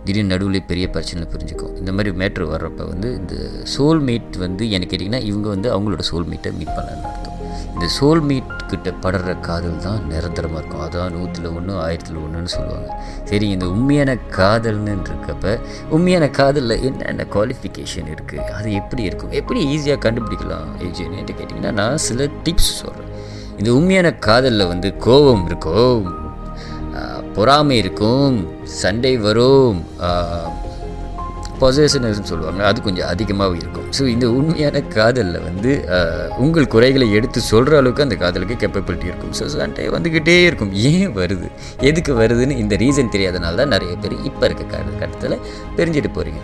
திடீர் 0.07 0.29
நடுவில் 0.33 0.67
பெரிய 0.69 0.85
பிரச்சனை 0.95 1.23
புரிஞ்சுக்கும். 1.33 1.73
இந்த 1.81 1.91
மாதிரி 1.97 2.11
மேட்ரு 2.21 2.45
வர்றப்ப 2.53 2.85
வந்து 2.93 3.09
இந்த 3.21 3.35
சோல்மேட் 3.75 4.37
வந்து 4.45 4.63
எனக்கு 4.75 4.91
கேட்டிங்கன்னா 4.93 5.23
இவங்க 5.31 5.47
வந்து 5.55 5.69
அவங்களோட 5.75 6.03
சோல்மேட்டை 6.11 6.51
மீட் 6.59 6.75
பண்ணலான்னு 6.77 7.26
இந்த 7.73 7.87
சோல்மேட் 7.97 8.53
கிட்ட 8.71 8.89
படுற 9.03 9.33
காதல் 9.47 9.83
தான் 9.85 10.01
நிரந்தரமாக 10.11 10.59
இருக்கும். 10.61 10.83
அதான் 10.85 11.13
நூற்றில் 11.15 11.47
ஒன்று 11.57 11.73
ஆயிரத்தில் 11.85 12.19
ஒன்றுன்னு 12.23 12.51
சொல்லுவாங்க. 12.55 12.89
சரி 13.29 13.47
இந்த 13.55 13.65
உண்மையான 13.75 14.17
காதல்னு 14.37 14.95
இருக்கப்ப 15.07 15.55
உண்மையான 15.95 16.25
காதலில் 16.39 16.83
என்னென்ன 16.89 17.27
குவாலிஃபிகேஷன் 17.35 18.09
இருக்குது 18.15 18.47
அது 18.57 18.69
எப்படி 18.81 19.03
இருக்கும்? 19.09 19.33
எப்படி 19.41 19.61
ஈஸியாக 19.75 20.01
கண்டுபிடிக்கலாம்? 20.05 20.69
ஏஜென்ட்டு 20.87 21.37
கேட்டிங்கன்னா 21.39 21.73
நான் 21.81 22.03
சில 22.07 22.29
டிப்ஸ் 22.47 22.71
சொல்கிறேன் 22.83 23.13
இந்த 23.59 23.69
உண்மையான 23.79 24.07
காதலில் 24.27 24.71
வந்து 24.73 24.89
கோபம் 25.07 25.45
இருக்கும். 25.49 26.05
பொறாமை 27.35 27.75
இருக்கும். 27.83 28.35
சண்டை 28.81 29.11
வரும். 29.25 29.79
பொசேஷனர்னு 31.61 32.29
சொல்லுவாங்க. 32.31 32.61
அது 32.69 32.85
கொஞ்சம் 32.87 33.09
அதிகமாக 33.13 33.55
இருக்கும். 33.61 33.87
ஸோ 33.97 34.03
இந்த 34.15 34.25
உண்மையான 34.37 34.81
காதலில் 34.97 35.39
வந்து 35.47 35.71
உங்கள் 36.45 36.71
குறைகளை 36.75 37.07
எடுத்து 37.19 37.39
சொல்கிற 37.51 37.77
அளவுக்கு 37.81 38.05
அந்த 38.07 38.17
காதலுக்கு 38.23 38.57
கெப்பபிலிட்டி 38.63 39.09
இருக்கும். 39.11 39.33
ஸோ 39.39 39.45
சண்டை 39.55 39.87
வந்துக்கிட்டே 39.95 40.37
இருக்கும். 40.49 40.73
ஏன் 40.91 41.13
வருது? 41.19 41.49
எதுக்கு 41.91 42.13
வருதுன்னு 42.21 42.59
இந்த 42.63 42.75
ரீசன் 42.83 43.13
தெரியாதனால 43.15 43.59
தான் 43.61 43.73
நிறைய 43.75 43.93
பேர் 44.03 44.15
இப்போ 44.31 44.45
இருக்க 44.49 44.65
கால 44.73 44.85
கட்டத்தில் 45.03 45.37
தெரிஞ்சுட்டு 45.79 46.11
போகிறீங்க 46.17 46.41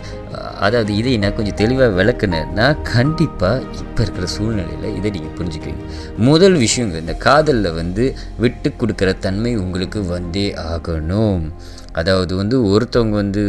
அதாவது 0.66 0.90
இதை 1.00 1.12
நான் 1.22 1.34
கொஞ்சம் 1.36 1.56
தெளிவாக 1.60 1.90
விளக்குனேன்னா 1.98 2.66
கண்டிப்பாக 2.92 3.62
இப்போ 3.82 4.00
இருக்கிற 4.04 4.26
சூழ்நிலையில் 4.34 4.96
இதை 4.98 5.08
நீங்கள் 5.16 5.34
புரிஞ்சுக்கிறீங்க. 5.38 5.84
முதல் 6.28 6.56
விஷயங்கள் 6.64 7.02
இந்த 7.04 7.14
காதலில் 7.26 7.76
வந்து 7.80 8.04
விட்டு 8.44 8.70
கொடுக்குற 8.80 9.10
தன்மை 9.26 9.52
உங்களுக்கு 9.62 10.00
வந்தே 10.14 10.46
ஆகணும். 10.72 11.44
அதாவது 12.00 12.32
வந்து 12.40 12.56
ஒருத்தவங்க 12.72 13.16
வந்து 13.22 13.42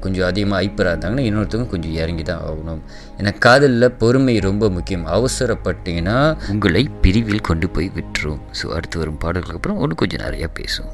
கொஞ்சம் 0.00 0.26
அதிகமாக 0.28 0.62
ஐப்பராக 0.64 0.92
இருந்தாங்கன்னா 0.92 1.26
இன்னொருத்தவங்க 1.28 1.72
கொஞ்சம் 1.74 1.96
இறங்கி 2.02 2.24
தான் 2.30 2.42
ஆகணும். 2.48 2.82
ஏன்னா 3.18 3.32
காதலில் 3.46 3.96
பொறுமை 4.02 4.36
ரொம்ப 4.48 4.70
முக்கியம். 4.76 5.06
அவசரப்பட்டீங்கன்னா 5.16 6.18
உங்களை 6.54 6.84
பிரிவில் 7.04 7.48
கொண்டு 7.50 7.68
போய் 7.76 7.90
விட்டுரும். 7.98 8.44
ஸோ 8.60 8.66
அடுத்து 8.76 9.02
வரும் 9.02 9.20
பாடல்களுக்கு 9.24 9.60
அப்புறம் 9.60 9.82
ஒன்று 9.84 10.00
கொஞ்சம் 10.02 10.24
நிறையா 10.26 10.48
பேசும் 10.60 10.90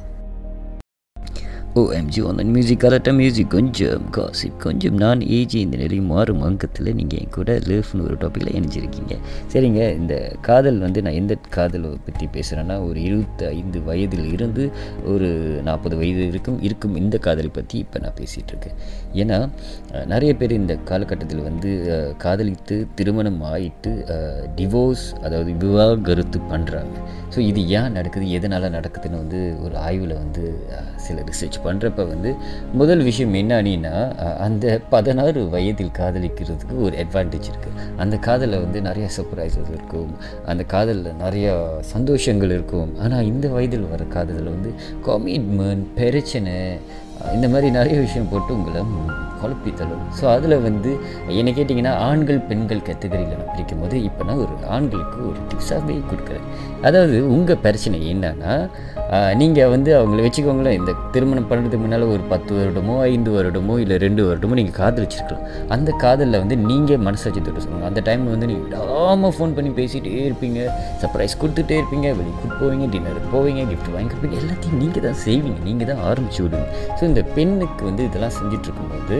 ஓஎம்ஜி 1.81 2.21
ஆன்லைன் 2.29 2.51
மியூசிக் 2.55 2.81
கரெக்டாக 2.83 3.15
மியூசிக் 3.19 3.47
கொஞ்சம் 3.53 4.01
காசிப் 4.15 4.57
கொஞ்சம். 4.63 4.97
நான் 5.03 5.21
ஏஜி 5.37 5.57
இந்த 5.65 5.77
நிலை 5.81 5.97
மாறும் 6.09 6.41
அங்கத்தில் 6.47 6.89
நீங்கள் 6.99 7.19
என் 7.21 7.31
கூட 7.37 7.53
லேஃப்னு 7.69 8.03
ஒரு 8.07 8.15
டாப்பிக்கில் 8.23 8.51
இணைஞ்சிருக்கீங்க. 8.57 9.13
சரிங்க 9.53 9.81
இந்த 9.99 10.15
காதல் 10.47 10.77
வந்து 10.85 10.99
நான் 11.05 11.17
எந்த 11.21 11.35
காதலை 11.55 11.89
பற்றி 12.07 12.25
பேசுகிறேன்னா 12.35 12.75
ஒரு 12.89 12.99
இருபத்தி 13.07 13.45
ஐந்து 13.55 13.79
வயதில் 13.87 14.27
இருந்து 14.35 14.65
ஒரு 15.13 15.29
நாற்பது 15.69 15.97
வயது 16.01 16.27
இருக்கும் 16.33 16.59
இருக்கும் 16.69 16.93
இந்த 17.01 17.19
காதலை 17.27 17.51
பற்றி 17.57 17.79
இப்போ 17.85 18.01
நான் 18.05 18.17
பேசிகிட்ருக்கேன் 18.21 18.77
ஏன்னா 19.23 19.39
நிறைய 20.13 20.31
பேர் 20.41 20.53
இந்த 20.59 20.75
காலகட்டத்தில் 20.91 21.43
வந்து 21.49 21.71
காதலித்து 22.25 22.77
திருமணம் 23.01 23.41
ஆயிட்டு 23.53 23.93
டிவோர்ஸ் 24.59 25.07
அதாவது 25.25 25.51
விவாகரத்து 25.65 26.41
பண்ணுறாங்க 26.53 26.95
ஸோ 27.33 27.39
இது 27.49 27.61
ஏன் 27.79 27.97
நடக்குது 27.97 28.25
எதனால் 28.37 28.73
நடக்குதுன்னு 28.77 29.23
வந்து 29.23 29.41
ஒரு 29.65 29.75
ஆய்வில் 29.87 30.15
வந்து 30.23 30.45
சில 31.07 31.19
ரிசர்ச் 31.29 31.61
பண்ணுறப்ப 31.65 32.07
வந்து 32.07 32.29
முதல் 32.73 33.01
விஷயம் 33.01 33.33
என்ன 33.33 33.53
அஹ், 34.17 34.37
அந்த 34.37 34.65
பதினாறு 34.89 35.49
வயதில் 35.49 35.95
காதலிக்கிறதுக்கு 35.97 36.75
ஒரு 36.79 36.95
அட்வான்டேஜ் 36.97 37.49
இருக்குது 37.49 37.71
அந்த 37.97 38.17
காதலில் 38.19 38.59
வந்து 38.59 38.81
நிறைய 38.81 39.07
சர்ப்ரைசஸ் 39.17 39.69
இருக்கும். 39.69 40.11
அந்த 40.45 40.63
காதலில் 40.65 41.15
நிறைய 41.15 41.47
சந்தோஷங்கள் 41.93 42.49
இருக்கும். 42.49 42.89
ஆனால் 42.99 43.25
இந்த 43.25 43.47
வயதில் 43.49 43.87
வர 43.87 44.03
காதலில் 44.09 44.49
வந்து 44.49 44.71
கமிட்மெண்ட் 45.05 45.85
பிரச்சனை 45.95 46.55
இந்த 47.35 47.47
மாதிரி 47.53 47.67
நிறைய 47.79 47.97
விஷயம் 48.05 48.31
போட்டு 48.31 48.51
உங்களை 48.59 48.81
குழப்பி 49.41 49.71
தள்ளும் 49.79 50.03
ஸோ 50.17 50.25
அதில் 50.33 50.55
வந்து 50.65 50.91
என்னை 51.39 51.51
கேட்டிங்கன்னா 51.55 51.93
ஆண்கள் 52.09 52.37
பெண்கள் 52.49 52.83
கேட்டகரியில் 52.87 53.33
நான் 53.39 53.49
பிரிக்கும் 53.53 53.81
போது 53.83 53.95
இப்போ 54.07 54.21
நான் 54.27 54.41
ஒரு 54.43 54.53
ஆண்களுக்கு 54.75 55.17
ஒரு 55.29 55.39
டிப்ஸாகவே 55.51 55.95
கொடுக்குறேன். 56.11 56.45
அதாவது 56.87 57.15
உங்கள் 57.35 57.59
பிரச்சனை 57.65 57.97
என்னன்னா 58.11 58.53
நீங்கள் 59.39 59.71
வந்து 59.73 59.89
அவங்கள 59.97 60.21
வச்சுக்கோங்களேன் 60.25 60.77
இந்த 60.79 60.91
திருமணம் 61.15 61.47
பண்ணுறதுக்கு 61.49 61.81
முன்னால் 61.81 62.05
ஒரு 62.13 62.23
பத்து 62.31 62.51
வருடமோ 62.59 62.95
ஐந்து 63.09 63.31
வருடமோ 63.35 63.73
இல்லை 63.83 63.95
ரெண்டு 64.05 64.21
வருடமோ 64.27 64.55
நீங்கள் 64.59 64.77
காதலிச்சிருக்கலாம். 64.79 65.43
அந்த 65.75 65.89
காதலில் 66.03 66.39
வந்து 66.43 66.55
நீங்கள் 66.69 67.03
மனசாட்சி 67.07 67.41
தொட்டு 67.47 67.63
சொல்லணும். 67.65 67.87
அந்த 67.89 68.01
டைமில் 68.07 68.33
வந்து 68.35 68.49
நீங்கள் 68.51 68.65
விடாமல் 68.69 69.35
ஃபோன் 69.37 69.53
பண்ணி 69.57 69.71
பேசிகிட்டே 69.79 70.23
இருப்பீங்க. 70.29 70.61
சர்ப்ரைஸ் 71.01 71.35
கொடுத்துட்டே 71.43 71.77
இருப்பீங்க. 71.81 72.07
வெளியே 72.21 72.35
கூட்டு 72.39 72.57
போவீங்க 72.63 72.87
டின்னருக்கு 72.95 73.29
போவீங்க 73.35 73.63
கிஃப்ட் 73.73 73.91
வாங்கி 73.97 74.11
கொடுப்பீங்க. 74.13 74.39
எல்லாத்தையும் 74.43 74.79
நீங்கள் 74.83 75.05
தான் 75.07 75.19
செய்வீங்க. 75.27 75.59
நீங்கள் 75.67 75.91
தான் 75.91 76.03
ஆரம்பிச்சு 76.11 76.41
விடுவீங்க. 76.45 76.69
ஸோ 77.01 77.02
இந்த 77.05 77.23
பெண்ணுக்கு 77.33 77.83
வந்து 77.85 78.03
இதெல்லாம் 78.03 78.35
செஞ்சுட்டு 78.35 78.67
இருக்கும்போது 78.67 79.17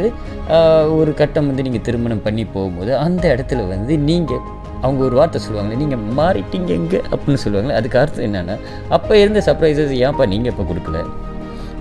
ஆஹ், 0.55 0.87
ஒரு 0.95 1.13
கட்டம் 1.13 1.47
வந்து 1.47 1.63
நீங்கள் 1.63 1.81
திருமணம் 1.81 2.23
பண்ணி 2.23 2.45
போகும்போது 2.51 2.91
அந்த 2.99 3.23
இடத்துல 3.33 3.67
வந்து 3.69 3.95
நீங்கள் 4.03 4.43
அவங்க 4.81 5.01
ஒரு 5.03 5.15
வார்த்தை 5.15 5.39
சொல்லுவாங்களே 5.41 5.81
நீங்கள் 5.81 6.03
மாறிட்டீங்க 6.17 6.71
எங்கே 6.73 6.99
அப்படின்னு 7.11 7.41
சொல்லுவாங்களே 7.43 7.75
அதுக்கு 7.75 7.99
அர்த்தம் 7.99 8.25
என்னென்னா 8.25 8.55
அப்போ 8.89 9.13
இருந்த 9.19 9.41
சர்ப்ரைசஸ் 9.45 9.93
ஏன்ப்பா 10.01 10.25
நீங்கள் 10.27 10.53
இப்போ 10.53 10.63
கொடுக்கல? 10.63 10.99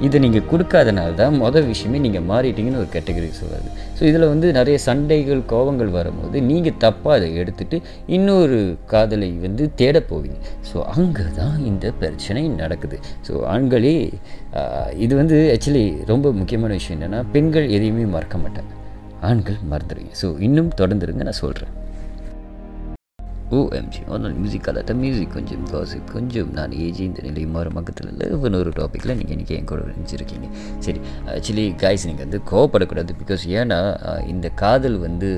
இதை 0.07 0.19
நீங்கள் 0.25 0.47
கொடுக்காதனால 0.51 1.11
தான் 1.21 1.35
மொதல் 1.43 1.67
விஷயமே 1.71 1.99
நீங்கள் 2.07 2.27
மாறிட்டீங்கன்னு 2.31 2.81
ஒரு 2.83 2.89
கேட்டகரி 2.95 3.29
சொல்லுது. 3.41 3.69
ஸோ 3.99 4.03
இதில் 4.11 4.27
வந்து 4.33 4.47
நிறைய 4.59 4.77
சண்டைகள் 4.87 5.43
கோபங்கள் 5.53 5.91
வரும்போது 5.99 6.43
நீங்கள் 6.51 6.79
தப்பாக 6.85 7.19
அதை 7.19 7.29
எடுத்துகிட்டு 7.43 7.79
இன்னொரு 8.17 8.59
காதலை 8.93 9.31
வந்து 9.47 9.67
தேட 9.81 10.05
போவீங்க. 10.11 10.39
ஸோ 10.71 10.79
அங்கே 10.95 11.27
தான் 11.41 11.57
இந்த 11.71 11.93
பிரச்சனை 12.03 12.45
நடக்குது. 12.63 12.99
ஸோ 13.29 13.35
ஆண்களே 13.55 13.97
இது 15.05 15.13
வந்து 15.23 15.39
ஆக்சுவலி 15.57 15.85
ரொம்ப 16.13 16.33
முக்கியமான 16.41 16.73
விஷயம் 16.81 16.99
என்னென்னா 16.99 17.23
பெண்கள் 17.37 17.69
எதையுமே 17.79 18.07
மறக்க 18.17 18.39
மாட்டாங்க. 18.47 18.73
ஆண்கள் 19.31 19.61
மறந்துடுங்க 19.73 20.15
ஸோ 20.23 20.29
இன்னும் 20.49 20.73
தொடர்ந்துருங்க 20.83 21.25
நான் 21.29 21.43
சொல்கிறேன் 21.45 21.73
ஓஎம்ஜி 23.59 24.03
ஆனால் 24.15 24.35
மியூசிக் 24.41 24.69
அல்லாட்ட 24.71 24.97
மியூசிக் 25.03 25.33
கொஞ்சம் 25.37 25.65
காசிப் 25.73 26.13
கொஞ்சம் 26.17 26.51
நான் 26.59 26.75
ஏஜி 26.85 27.03
இந்த 27.11 27.23
நிலை 27.29 27.45
மாறும் 27.57 27.77
மக்கத்தில் 27.79 28.11
இல்லை 28.13 28.29
ஒரு 28.63 28.73
டாப்பிக்கில் 28.81 29.17
நீங்கள் 29.21 29.37
இன்றைக்கி 29.37 29.57
என் 29.59 29.69
கூட 29.73 29.81
நினச்சிருக்கீங்க 29.93 30.49
சரி 30.87 31.01
ஆக்சுவலி 31.37 31.67
காய்ஸ் 31.83 32.07
நீங்கள் 32.11 32.27
வந்து 32.27 32.41
கோவப்படக்கூடாது 32.53 33.19
பிகாஸ் 33.23 33.45
ஏன்னா 33.59 33.81
இந்த 34.35 34.47
காதல் 34.63 34.99
வந்து 35.07 35.31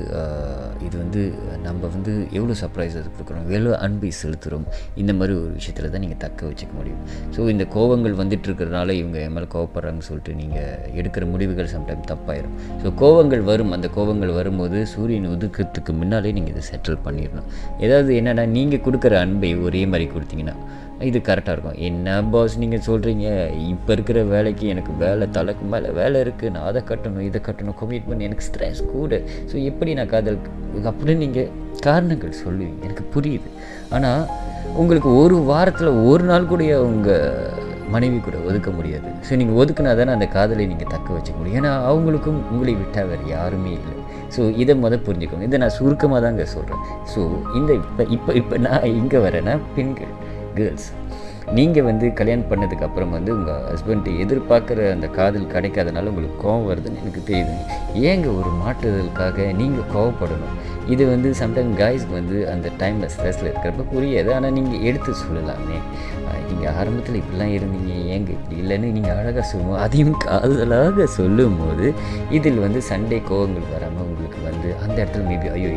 இது 0.85 0.95
வந்து 1.01 1.21
நம்ம 1.65 1.87
வந்து 1.95 2.13
எவ்வளோ 2.37 2.53
சர்ப்ரைஸ் 2.61 2.95
கொடுக்குறோம்? 3.17 3.45
எவ்வளோ 3.55 3.71
அன்பை 3.85 4.09
செலுத்துகிறோம் 4.21 4.65
இந்த 5.01 5.11
மாதிரி 5.19 5.33
ஒரு 5.41 5.51
விஷயத்தில் 5.59 5.87
தான் 5.93 6.03
நீங்கள் 6.05 6.21
தக்க 6.23 6.39
வச்சுக்க 6.49 6.73
முடியும். 6.79 7.01
ஸோ 7.35 7.47
இந்த 7.53 7.65
கோவங்கள் 7.75 8.15
வந்துட்டு 8.21 8.47
இருக்கிறதுனால 8.49 8.89
இவங்க 9.01 9.17
என் 9.25 9.35
மேலே 9.35 9.47
கோவப்படுறாங்கன்னு 9.55 10.07
சொல்லிட்டு 10.09 10.33
நீங்கள் 10.41 10.91
எடுக்கிற 10.99 11.23
முடிவுகள் 11.33 11.69
சம்டைம் 11.75 12.03
தப்பாயிரும். 12.11 12.55
ஸோ 12.83 12.91
கோவங்கள் 13.01 13.43
வரும். 13.51 13.71
அந்த 13.77 13.89
கோவங்கள் 13.97 14.33
வரும்போது 14.39 14.79
சூரியன் 14.93 15.29
ஒதுக்கிறதுக்கு 15.35 15.93
முன்னாலே 16.01 16.33
நீங்கள் 16.37 16.53
இதை 16.55 16.63
செட்டில் 16.71 16.99
பண்ணிடணும். 17.07 17.47
ஏதாவது 17.85 18.04
என்னென்னா 18.19 18.43
நீங்கள் 18.55 18.83
கொடுக்குற 18.85 19.13
அன்பை 19.25 19.51
ஒரே 19.67 19.81
மாதிரி 19.91 20.05
கொடுத்தீங்கன்னா 20.13 20.55
இது 21.07 21.19
கரெக்டாக 21.27 21.53
இருக்கும். 21.55 21.79
என்ன 21.87 22.17
பாஸ் 22.33 22.53
நீங்கள் 22.61 22.83
சொல்கிறீங்க 22.87 23.25
இப்போ 23.71 23.91
இருக்கிற 23.95 24.19
வேலைக்கு 24.33 24.65
எனக்கு 24.73 24.91
வேலை 25.01 25.25
தலைக்கு 25.37 25.65
மேலே 25.73 25.89
வேலை 25.99 26.17
இருக்குது 26.25 26.51
நான் 26.55 26.67
அதை 26.69 26.81
கட்டணும் 26.91 27.25
இதை 27.29 27.39
கட்டணும் 27.47 27.77
கமிட்மெண்ட் 27.81 28.25
எனக்கு 28.27 28.45
ஸ்ட்ரெஸ் 28.47 28.81
கூட. 28.93 29.19
ஸோ 29.51 29.55
எப்படி 29.71 29.93
நான் 29.99 30.11
காதல் 30.13 30.39
அப்படின்னு 30.91 31.23
நீங்கள் 31.25 31.51
காரணங்கள் 31.87 32.39
சொல்லுவீங்க. 32.43 32.79
எனக்கு 32.87 33.05
புரியுது. 33.15 33.51
ஆனால் 33.97 34.23
உங்களுக்கு 34.81 35.11
ஒரு 35.23 35.37
வாரத்தில் 35.51 35.99
ஒரு 36.11 36.25
நாள் 36.31 36.51
கூட 36.53 36.63
உங்கள் 36.89 37.63
மனைவி 37.95 38.19
கூட 38.27 38.37
ஒதுக்க 38.49 38.69
முடியாது. 38.77 39.09
ஸோ 39.27 39.35
நீங்கள் 39.41 39.59
ஒதுக்குனா 39.61 39.91
தானே 39.99 40.15
அந்த 40.17 40.27
காதலை 40.37 40.63
நீங்கள் 40.71 40.93
தக்க 40.95 41.07
வச்சுக்க 41.17 41.37
முடியும். 41.41 41.59
ஏன்னா 41.61 41.73
அவங்களுக்கும் 41.91 42.41
உங்களை 42.53 42.75
விட்டால் 42.81 43.09
வேறு 43.11 43.27
யாருமே 43.35 43.73
இல்லை. 43.79 43.94
ஸோ 44.35 44.41
இதை 44.55 44.75
முதல் 44.75 44.99
புரிஞ்சுக்கோங்க. 44.99 45.41
இதை 45.41 45.59
நான் 45.59 45.69
சுருக்கமாக 45.69 46.21
தாங்க 46.25 46.45
சொல்கிறேன் 46.45 46.81
ஸோ 47.15 47.21
இந்த 47.55 47.73
இப்போ 47.73 48.03
இப்போ 48.09 48.33
இப்போ 48.33 48.57
நான் 48.57 48.83
இங்கே 48.83 49.17
வரேன்னா 49.17 49.59
பெண்கள் 49.75 50.13
கேர்ள்ஸ் 50.55 50.87
நீங்கள் 51.57 51.85
வந்து 51.87 52.05
கல்யாணம் 52.19 52.47
பண்ணதுக்கு 52.51 52.85
அப்புறம் 52.87 53.11
வந்து 53.15 53.31
உங்கள் 53.37 53.65
ஹஸ்பண்ட் 53.71 54.07
எதிர்பார்க்குற 54.23 54.87
அந்த 54.93 55.07
காதல் 55.17 55.51
கிடைக்காதனால 55.53 56.11
உங்களுக்கு 56.11 56.37
கோவம் 56.45 56.67
வருதுன்னு 56.69 57.01
எனக்கு 57.03 57.21
தெரியுது. 57.29 57.55
ஏங்க 58.11 58.27
ஒரு 58.39 58.51
மாற்றுதலுக்காக 58.61 59.47
நீங்கள் 59.59 59.91
கோவப்படணும்? 59.93 60.55
இது 60.93 61.03
வந்து 61.11 61.29
சம்டைம் 61.41 61.71
காய்ஸ்க்கு 61.81 62.17
வந்து 62.19 62.37
அந்த 62.53 62.67
டைமில் 62.81 63.11
ஸ்ட்ரெஸ்ஸில் 63.13 63.49
இருக்கிறப்ப 63.51 63.85
புரியாது. 63.93 64.29
ஆனால் 64.37 64.55
நீங்கள் 64.57 64.83
எடுத்து 64.89 65.13
சொல்லலாமே. 65.23 65.79
நீங்கள் 66.49 66.73
ஆரம்பத்தில் 66.79 67.19
இப்படிலாம் 67.21 67.53
இருந்தீங்க. 67.57 67.93
ஏங்க 68.15 68.29
இப்படி 68.37 68.55
இல்லைன்னு 68.63 68.89
நீங்கள் 68.97 69.15
அழகாக 69.19 69.45
சொல்லுவோம் 69.51 69.81
அதையும் 69.85 70.17
காதலாக 70.25 71.07
சொல்லும்போது 71.19 71.87
இதில் 72.37 72.63
வந்து 72.65 72.81
சண்டை 72.89 73.19
கோவங்கள் 73.29 73.71
வராமல் 73.75 74.05
உங்களுக்கு 74.09 74.41
வந்து 74.49 74.69
அந்த 74.83 74.97
இடத்துல 75.03 75.23
மேபி 75.31 75.49
ஐயோ 75.55 75.71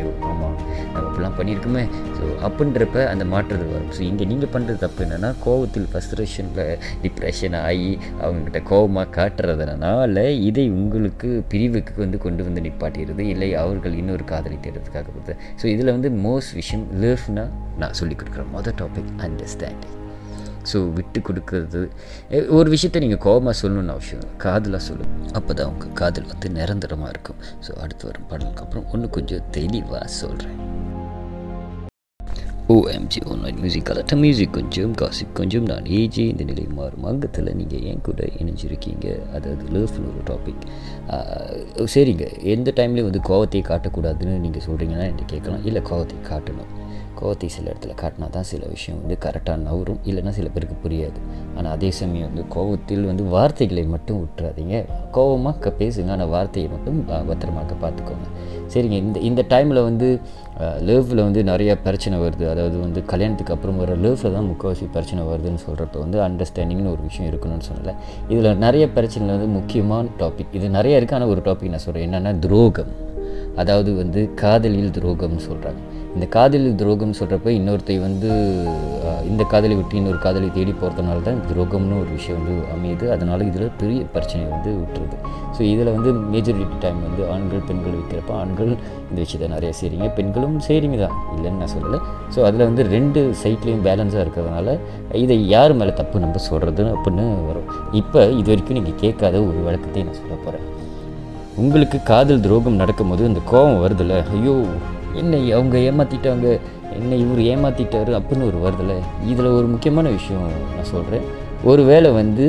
நம்ம 0.98 1.10
இப்படிலாம் 1.10 1.38
பண்ணியிருக்குமே. 1.40 1.84
ஸோ 2.18 2.24
அப்படின்றப்ப 2.48 3.06
அந்த 3.12 3.24
மாற்றுதல் 3.34 3.72
வரும். 3.74 3.92
ஸோ 3.98 4.02
இங்கே 4.10 4.24
நீங்கள் 4.32 4.52
பண்ணுறது 4.56 4.80
தப்பு 4.84 5.04
என்னென்னா 5.04 5.32
கோவத்தில் 5.46 5.88
ஃபஸ்ட்ரேஷனில் 5.92 6.64
டிப்ரெஷன் 7.04 7.58
ஆகி 7.66 7.90
அவங்கக்கிட்ட 8.22 8.62
கோவமாக 8.72 9.14
காட்டுறதுனால 9.18 10.26
இதை 10.48 10.66
உங்களுக்கு 10.80 11.30
பிரிவுக்கு 11.54 11.94
வந்து 12.04 12.18
கொண்டு 12.26 12.44
வந்து 12.48 12.64
நிப்பாட்டிடுது. 12.68 13.24
இல்லை 13.34 13.50
அவர்கள் 13.64 13.98
இன்னொரு 14.02 14.26
காதலை 14.32 14.58
தேடுறதுக்காக 14.66 15.36
ஸோ 15.62 15.66
இதில் 15.74 15.94
வந்து 15.96 16.10
மோஸ்ட் 16.26 16.54
விஷயம் 16.54 16.86
லேஃப்னா 17.04 17.46
நான் 17.82 17.98
சொல்லிக் 18.00 18.20
கொடுக்குறேன் 18.22 18.52
மொதல் 18.56 18.78
டாபிக் 18.82 19.14
அண்டர்ஸ்டாண்டிங் 19.26 19.97
ஸோ 20.72 20.80
விட்டு 21.00 21.20
கொடுக்கறது. 21.28 21.82
ஒரு 22.60 22.68
விஷயத்தை 22.76 23.02
நீங்கள் 23.06 23.24
கோபமாக 23.28 23.56
சொல்லணும்னு 23.62 23.96
அவசியம் 23.96 24.26
காதில் 24.46 24.66
காதலாக 24.68 24.84
சொல்லணும் 24.88 25.28
அப்போ 25.38 25.52
தான் 25.58 25.68
உங்கள் 25.72 25.92
காதல் 26.00 26.30
வந்து 26.30 26.48
நிரந்தரமாக 26.56 27.12
இருக்கும். 27.14 27.38
ஸோ 27.66 27.70
அடுத்து 27.82 28.04
வரும் 28.08 28.26
பாடலுக்கு 28.30 28.62
அப்புறம் 28.64 28.86
ஒன்று 28.92 29.08
கொஞ்சம் 29.16 29.44
தெளிவாக 29.56 30.06
சொல்கிறேன் 30.22 30.58
ஓஎம்ஜி 32.74 33.20
ஆன்லைன் 33.32 33.60
மியூசிக் 33.62 33.90
அலட்ட 33.92 34.16
மியூசிக் 34.22 34.56
கொஞ்சம் 34.56 34.94
காசிப் 35.00 35.36
கொஞ்சம். 35.38 35.66
நான் 35.70 35.86
ஏஜி 35.98 36.24
இந்த 36.32 36.44
நிலை 36.50 36.64
மாறும். 36.78 37.06
அங்கத்தில் 37.10 37.48
நீங்கள் 37.60 37.84
என் 37.90 38.02
கூட 38.08 38.26
இணைஞ்சிருக்கீங்க? 38.40 39.06
அதாவது 39.36 39.64
லவ்னு 39.76 40.10
ஒரு 40.10 40.24
டாபிக் 40.30 40.66
சரிங்க. 41.94 42.26
எந்த 42.54 42.74
டைம்லேயும் 42.80 43.08
வந்து 43.10 43.22
கோவத்தை 43.30 43.62
காட்டக்கூடாதுன்னு 43.70 44.36
நீங்கள் 44.44 44.66
சொல்கிறீங்கன்னா 44.68 45.06
என்கிட்ட 45.10 45.32
கேட்கலாம்? 45.34 45.64
இல்லை 45.70 45.82
கோவத்தை 45.90 46.18
காட்டணும். 46.30 46.70
கோவத்தை 47.20 47.48
சில 47.56 47.66
இடத்துல 47.72 47.94
காட்டினா 48.00 48.26
தான் 48.36 48.48
சில 48.50 48.62
விஷயம் 48.74 48.98
வந்து 49.02 49.16
கரெக்டாக 49.24 49.58
நவரும். 49.66 50.00
இல்லைன்னா 50.08 50.32
சில 50.38 50.48
பேருக்கு 50.54 50.76
புரியாது. 50.84 51.18
ஆனால் 51.56 51.72
அதே 51.76 51.90
சமயம் 52.00 52.28
வந்து 52.30 52.44
கோவத்தில் 52.54 53.04
வந்து 53.10 53.24
வார்த்தைகளை 53.34 53.84
மட்டும் 53.94 54.20
விட்டுறாதீங்க 54.22 54.76
கோவமாக 55.16 55.72
பேசுங்க. 55.80 56.10
ஆனால் 56.16 56.30
வார்த்தையை 56.34 56.68
மட்டும் 56.74 56.98
பத்திரமாக 57.30 57.76
பார்த்துக்கோங்க. 57.84 58.28
சரிங்க. 58.74 58.96
இந்த 59.04 59.18
இந்த 59.30 59.42
டைமில் 59.54 59.82
வந்து 59.88 60.08
லேவில் 60.88 61.22
வந்து 61.26 61.40
நிறைய 61.50 61.72
பிரச்சனை 61.86 62.16
வருது. 62.22 62.44
அதாவது 62.52 62.76
வந்து 62.84 63.00
கல்யாணத்துக்கு 63.10 63.54
அப்புறம் 63.56 63.78
வர 63.82 63.96
லேவில் 64.04 64.34
தான் 64.36 64.48
முக்கால்வாசி 64.50 64.86
பிரச்சனை 64.96 65.22
வருதுன்னு 65.30 65.62
சொல்கிறப்ப 65.66 66.00
வந்து 66.04 66.18
அண்டர்ஸ்டாண்டிங்னு 66.28 66.92
ஒரு 66.94 67.02
விஷயம் 67.08 67.28
இருக்கணும்னு 67.30 67.68
சொல்லலை. 67.70 67.94
இதில் 68.32 68.62
நிறைய 68.66 68.84
பிரச்சனை 68.96 69.30
வந்து 69.36 69.50
முக்கியமான 69.58 70.06
டாபிக் 70.22 70.56
இது 70.60 70.68
நிறைய 70.78 70.98
இருக்குது 71.00 71.18
ஆனால் 71.18 71.32
ஒரு 71.34 71.42
டாபிக் 71.48 71.74
நான் 71.74 71.86
சொல்கிறேன் 71.86 72.08
என்னென்னா 72.08 72.32
துரோகம். 72.46 72.92
அதாவது 73.62 73.90
வந்து 74.02 74.20
காதலில் 74.42 74.92
துரோகம்னு 74.96 75.44
சொல்கிறாங்க 75.50 75.80
இந்த 76.16 76.26
காதல் 76.36 76.66
துரோகம் 76.80 77.16
சொல்கிறப்ப 77.18 77.48
இன்னொருத்தை 77.58 77.96
வந்து 78.04 78.28
இந்த 79.30 79.42
காதலை 79.52 79.74
விட்டு 79.78 79.94
இன்னொரு 80.00 80.18
காதலை 80.24 80.48
தேடி 80.56 80.72
போகிறதுனால 80.80 81.22
தான் 81.26 81.40
துரோகம்னு 81.48 81.96
ஒரு 82.02 82.10
விஷயம் 82.16 82.38
வந்து 82.38 82.54
அமையுது. 82.74 83.06
அதனால் 83.14 83.44
இதில் 83.48 83.74
பெரிய 83.80 84.00
பிரச்சனை 84.14 84.42
வந்து 84.52 84.70
விட்டுருது. 84.78 85.16
ஸோ 85.56 85.60
இதில் 85.72 85.90
வந்து 85.96 86.10
மேஜாரிட்டி 86.32 86.78
டைம் 86.84 87.00
வந்து 87.08 87.22
ஆண்கள் 87.34 87.64
பெண்கள் 87.68 87.96
வைக்கிறப்ப 87.98 88.32
ஆண்கள் 88.42 88.72
இந்த 89.08 89.18
விஷயத்தை 89.24 89.48
நிறைய 89.54 89.70
செய்கிறீங்க 89.80 90.08
பெண்களும் 90.18 90.56
செய்கிறீங்க 90.68 90.98
தான். 91.04 91.16
இல்லைன்னு 91.36 91.60
நான் 91.62 91.74
சொல்லலை. 91.76 92.00
ஸோ 92.34 92.40
அதில் 92.48 92.66
வந்து 92.68 92.84
ரெண்டு 92.96 93.22
சைட்லேயும் 93.42 93.84
பேலன்ஸாக 93.88 94.24
இருக்கிறதுனால 94.26 94.76
இதை 95.24 95.38
யார் 95.54 95.78
மேலே 95.80 95.94
தப்பு 96.02 96.24
நம்ம 96.26 96.44
சொல்கிறது 96.50 96.84
அப்படின்னு 96.96 97.26
வரும். 97.50 97.70
இப்போ 98.02 98.22
இது 98.40 98.48
வரைக்கும் 98.52 98.78
நீங்கள் 98.80 99.00
கேட்காத 99.04 99.36
ஒரு 99.48 99.58
விளக்கத்தை 99.68 100.04
நான் 100.08 100.20
சொல்ல 100.22 100.36
போகிறேன் 100.46 100.66
உங்களுக்கு 101.62 101.98
காதல் 102.12 102.44
துரோகம் 102.44 102.80
நடக்கும்போது 102.82 103.22
அந்த 103.30 103.40
கோபம் 103.52 103.82
வருதுல்ல? 103.84 104.16
ஐயோ 104.36 104.54
என்னை 105.20 105.40
அவங்க 105.56 105.76
ஏமாற்றிட்டாங்க 105.88 106.46
என்னை 106.98 107.16
இவர் 107.24 107.42
ஏமாற்றிட்டாரு 107.52 108.12
அப்படின்னு 108.18 108.48
ஒரு 108.50 108.58
வருதில்ல 108.64 108.94
இதில் 109.30 109.54
ஒரு 109.58 109.66
முக்கியமான 109.74 110.08
விஷயம் 110.16 110.48
நான் 110.76 110.90
சொல்கிறேன் 110.94 111.26
ஒரு 111.70 111.82
வேளை 111.90 112.10
வந்து 112.20 112.44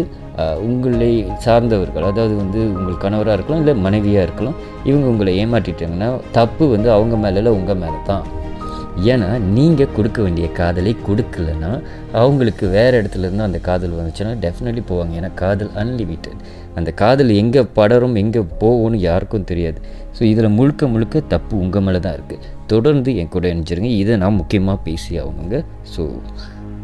உங்களை 0.65 1.11
சார்ந்தவர்கள் 1.45 2.09
அதாவது 2.09 2.35
வந்து 2.41 2.59
உங்கள் 2.75 3.01
கணவராக 3.05 3.35
இருக்கலாம் 3.37 3.61
இல்லை 3.63 3.73
மனைவியாக 3.85 4.25
இருக்கலாம் 4.27 4.59
இவங்க 4.89 5.07
உங்களை 5.13 5.31
ஏமாற்றிட்டாங்கன்னா 5.43 6.09
தப்பு 6.37 6.65
வந்து 6.73 6.89
அவங்க 6.97 7.15
மேலே 7.23 7.39
இல்லை 7.41 7.53
உங்கள் 7.59 7.81
மேலே 7.83 7.99
தான் 8.11 8.25
ஏன்னா 9.11 9.27
நீங்கள் 9.55 9.91
கொடுக்க 9.97 10.19
வேண்டிய 10.25 10.45
காதலை 10.59 10.93
கொடுக்கலன்னா 11.07 11.71
அவங்களுக்கு 12.21 12.65
வேறு 12.75 12.95
இடத்துலருந்து 13.01 13.45
அந்த 13.47 13.59
காதல் 13.67 13.97
வந்துச்சுன்னா 13.99 14.33
டெஃபினெட்லி 14.45 14.83
போவாங்க. 14.89 15.13
ஏன்னா 15.19 15.29
காதல் 15.41 15.71
அன்லிமிட்டட் 15.81 16.39
அந்த 16.79 16.89
காதல் 17.01 17.31
எங்கே 17.41 17.61
படரும் 17.77 18.15
எங்கே 18.23 18.41
போகும்னு 18.63 18.99
யாருக்கும் 19.09 19.47
தெரியாது. 19.51 19.79
ஸோ 20.17 20.21
இதில் 20.31 20.55
முழுக்க 20.59 20.87
முழுக்க 20.93 21.21
தப்பு 21.33 21.53
உங்கள் 21.65 21.85
மேலே 21.87 22.01
தான் 22.05 22.17
இருக்குது 22.17 22.57
தொடர்ந்து 22.71 23.09
என் 23.21 23.33
கூட 23.35 23.45
இணைஞ்சிருங்க. 23.53 23.91
இதை 24.01 24.15
நான் 24.23 24.39
முக்கியமாக 24.41 24.79
பேசி 24.87 25.11
ஆகணுங்க. 25.21 25.59
So 25.93 26.03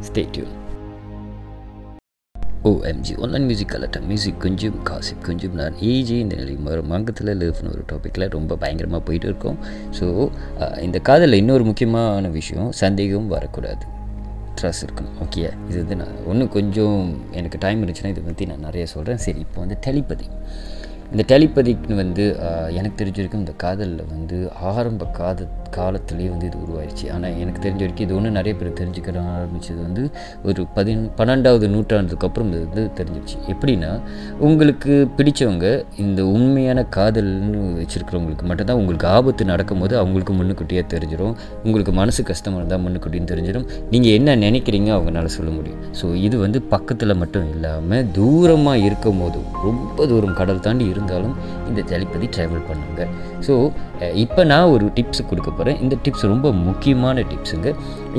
stay tuned 0.08 0.54
OMG 2.70 3.14
online 3.24 3.44
music 3.48 3.72
கலட்டம் 3.74 4.06
music 4.12 4.40
கொஞ்சம் 4.46 4.78
காசிப் 4.88 5.26
கொஞ்சம். 5.28 5.56
நான் 5.60 5.76
ஏஜி 5.90 6.16
இந்த 6.22 6.36
நிலை 6.40 6.54
ஒரு 6.76 6.84
மங்கத்தில் 6.94 7.32
லிவ்னு 7.42 7.74
ஒரு 7.74 7.84
டாப்பிக்கில் 7.92 8.26
ரொம்ப 8.38 8.56
பயங்கரமாக 8.64 9.02
போயிட்டு 9.08 9.28
இருக்கோம். 9.30 9.58
ஸோ 9.98 10.06
இந்த 10.86 11.00
காதலில் 11.10 11.40
இன்னொரு 11.42 11.66
முக்கியமான 11.70 12.32
விஷயம் 12.40 12.72
சந்தேகம் 12.84 13.28
வரக்கூடாது. 13.36 13.84
ட்ரெஸ் 14.60 14.82
இருக்கணும். 14.86 15.16
ஓகே 15.26 15.44
இது 15.70 15.78
வந்து 15.84 15.98
நான் 16.02 16.18
ஒன்று 16.32 16.48
கொஞ்சம் 16.58 17.00
எனக்கு 17.40 17.60
டைம் 17.66 17.80
இருந்துச்சுன்னா 17.82 18.14
இதை 18.16 18.24
பற்றி 18.30 18.48
நான் 18.54 18.66
நிறைய 18.68 18.86
சொல்கிறேன் 18.96 19.22
சரி 19.28 19.42
இப்போ 19.46 19.60
வந்து 19.64 19.78
டெலிபதி 19.88 20.28
இந்த 21.14 21.24
டெலிபதிக்கு 21.32 21.96
வந்து 22.04 22.24
எனக்கு 22.78 22.98
தெரிஞ்ச 23.02 23.18
வரைக்கும் 23.20 23.44
இந்த 23.44 23.54
காதலில் 23.64 24.04
வந்து 24.14 24.38
ஆரம்ப 24.72 25.06
காத 25.20 25.48
காலத்துலேயே 25.78 26.30
வந்து 26.34 26.46
இது 26.50 26.58
உருவாயிருச்சு. 26.66 27.06
ஆனால் 27.16 27.36
எனக்கு 27.44 27.60
தெரிஞ்ச 27.66 27.82
வரைக்கும் 27.86 28.06
இது 28.08 28.16
ஒன்று 28.18 28.32
நிறைய 28.38 28.54
பேர் 28.60 28.78
தெரிஞ்சுக்கிற 28.80 29.24
ஆரம்பித்தது 29.36 29.80
வந்து 29.88 30.04
ஒரு 30.50 30.62
பதின் 30.78 31.04
பன்னெண்டாவது 31.20 31.68
நூற்றாண்டுக்கு 31.76 32.28
அப்புறம் 32.28 32.50
இது 32.54 32.62
வந்து 32.68 32.84
தெரிஞ்சிருச்சு. 33.00 33.38
எப்படின்னா 33.54 33.92
உங்களுக்கு 34.48 34.94
பிடிச்சவங்க 35.18 35.68
இந்த 36.06 36.22
உண்மையான 36.36 36.86
காதல்னு 36.98 37.62
வச்சுருக்கிறவங்களுக்கு 37.82 38.48
மட்டும்தான் 38.52 38.80
உங்களுக்கு 38.82 39.08
ஆபத்து 39.16 39.50
நடக்கும்போது 39.54 39.94
அவங்களுக்கு 40.02 40.36
முன்னுக்குட்டியாக 40.40 40.88
தெரிஞ்சிடும் 40.96 41.36
உங்களுக்கு 41.66 41.94
மனசு 42.02 42.24
கஷ்டமாக 42.32 42.62
இருந்தால் 42.62 42.84
முன்னுக்குட்டின்னு 42.86 43.32
தெரிஞ்சிடும் 43.34 43.68
நீங்கள் 43.94 44.16
என்ன 44.20 44.38
நினைக்கிறீங்க 44.46 44.90
அவங்களால 44.98 45.34
சொல்ல 45.38 45.50
முடியும். 45.58 45.82
ஸோ 46.02 46.06
இது 46.28 46.36
வந்து 46.46 46.62
பக்கத்தில் 46.76 47.20
மட்டும் 47.22 47.48
இல்லாமல் 47.56 48.06
தூரமாக 48.20 48.86
இருக்கும் 48.88 49.22
போதும் 49.24 49.48
ரொம்ப 49.66 50.06
தூரம் 50.12 50.38
கடல் 50.40 50.64
தாண்டி 50.66 50.86
இருந்தாலும் 50.94 51.36
இந்த 51.70 51.82
ஜலிப்பதி 51.92 52.28
ட்ராவல் 52.36 52.66
பண்ணுங்க. 52.70 53.08
ஸோ 53.48 53.54
இப்போ 54.24 54.42
நான் 54.52 54.72
ஒரு 54.76 54.86
டிப்ஸ் 54.96 55.22
கொடுக்க 55.30 55.50
போகிறேன் 55.58 55.80
இந்த 55.86 55.96
டிப்ஸ் 56.06 56.26
ரொம்ப 56.34 56.52
முக்கியமான 56.68 57.24
டிப்ஸுங்க 57.32 57.70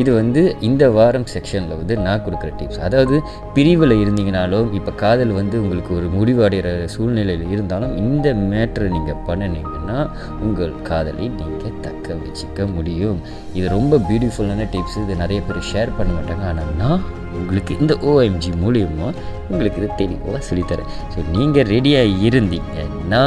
இது 0.03 0.11
வந்து 0.21 0.43
இந்த 0.69 0.85
வாரம் 0.97 1.29
செக்ஷனில் 1.35 1.79
வந்து 1.81 1.95
நான் 2.07 2.25
கொடுக்குற 2.27 2.51
டிப்ஸ் 2.61 2.83
அதாவது 2.89 3.17
பிரிவில் 3.57 3.95
இருந்தீங்கனாலும் 4.03 4.71
இப்போ 4.79 4.95
காதல் 5.05 5.33
வந்து 5.41 5.57
உங்களுக்கு 5.65 5.93
ஒரு 5.99 6.09
முடிவடைகிற 6.17 6.71
சூழ்நிலையில் 6.95 7.47
இருந்தாலும் 7.57 7.95
இந்த 8.05 8.35
மேட்ரை 8.51 8.89
நீங்கள் 8.97 9.23
பண்ணினீங்கன்னா 9.29 9.99
உங்கள் 10.47 10.75
காதலை 10.91 11.27
நீங்கள் 11.41 11.79
தக்க 11.87 12.15
வச்சுக்க 12.23 12.67
முடியும். 12.75 13.19
இது 13.59 13.67
ரொம்ப 13.77 14.01
பியூட்டிஃபுல்லான 14.09 14.67
டிப்ஸ் 14.75 14.99
இது 15.05 15.15
நிறைய 15.23 15.41
பேர் 15.47 15.69
ஷேர் 15.71 15.97
பண்ண 15.99 16.11
மாட்டாங்க. 16.17 16.45
ஆனால் 16.53 16.75
நான் 16.83 17.03
உங்களுக்கு 17.39 17.73
இந்த 17.83 17.95
ஓஎம்ஜி 18.11 18.51
மூலியமாக 18.63 19.17
உங்களுக்கு 19.51 19.81
இது 19.83 19.89
தெளிவாக 20.03 20.41
சொல்லித்தரேன். 20.51 20.93
ஸோ 21.15 21.19
நீங்கள் 21.37 21.69
ரெடியாக 21.75 22.21
இருந்தீங்கன்னா 22.29 23.25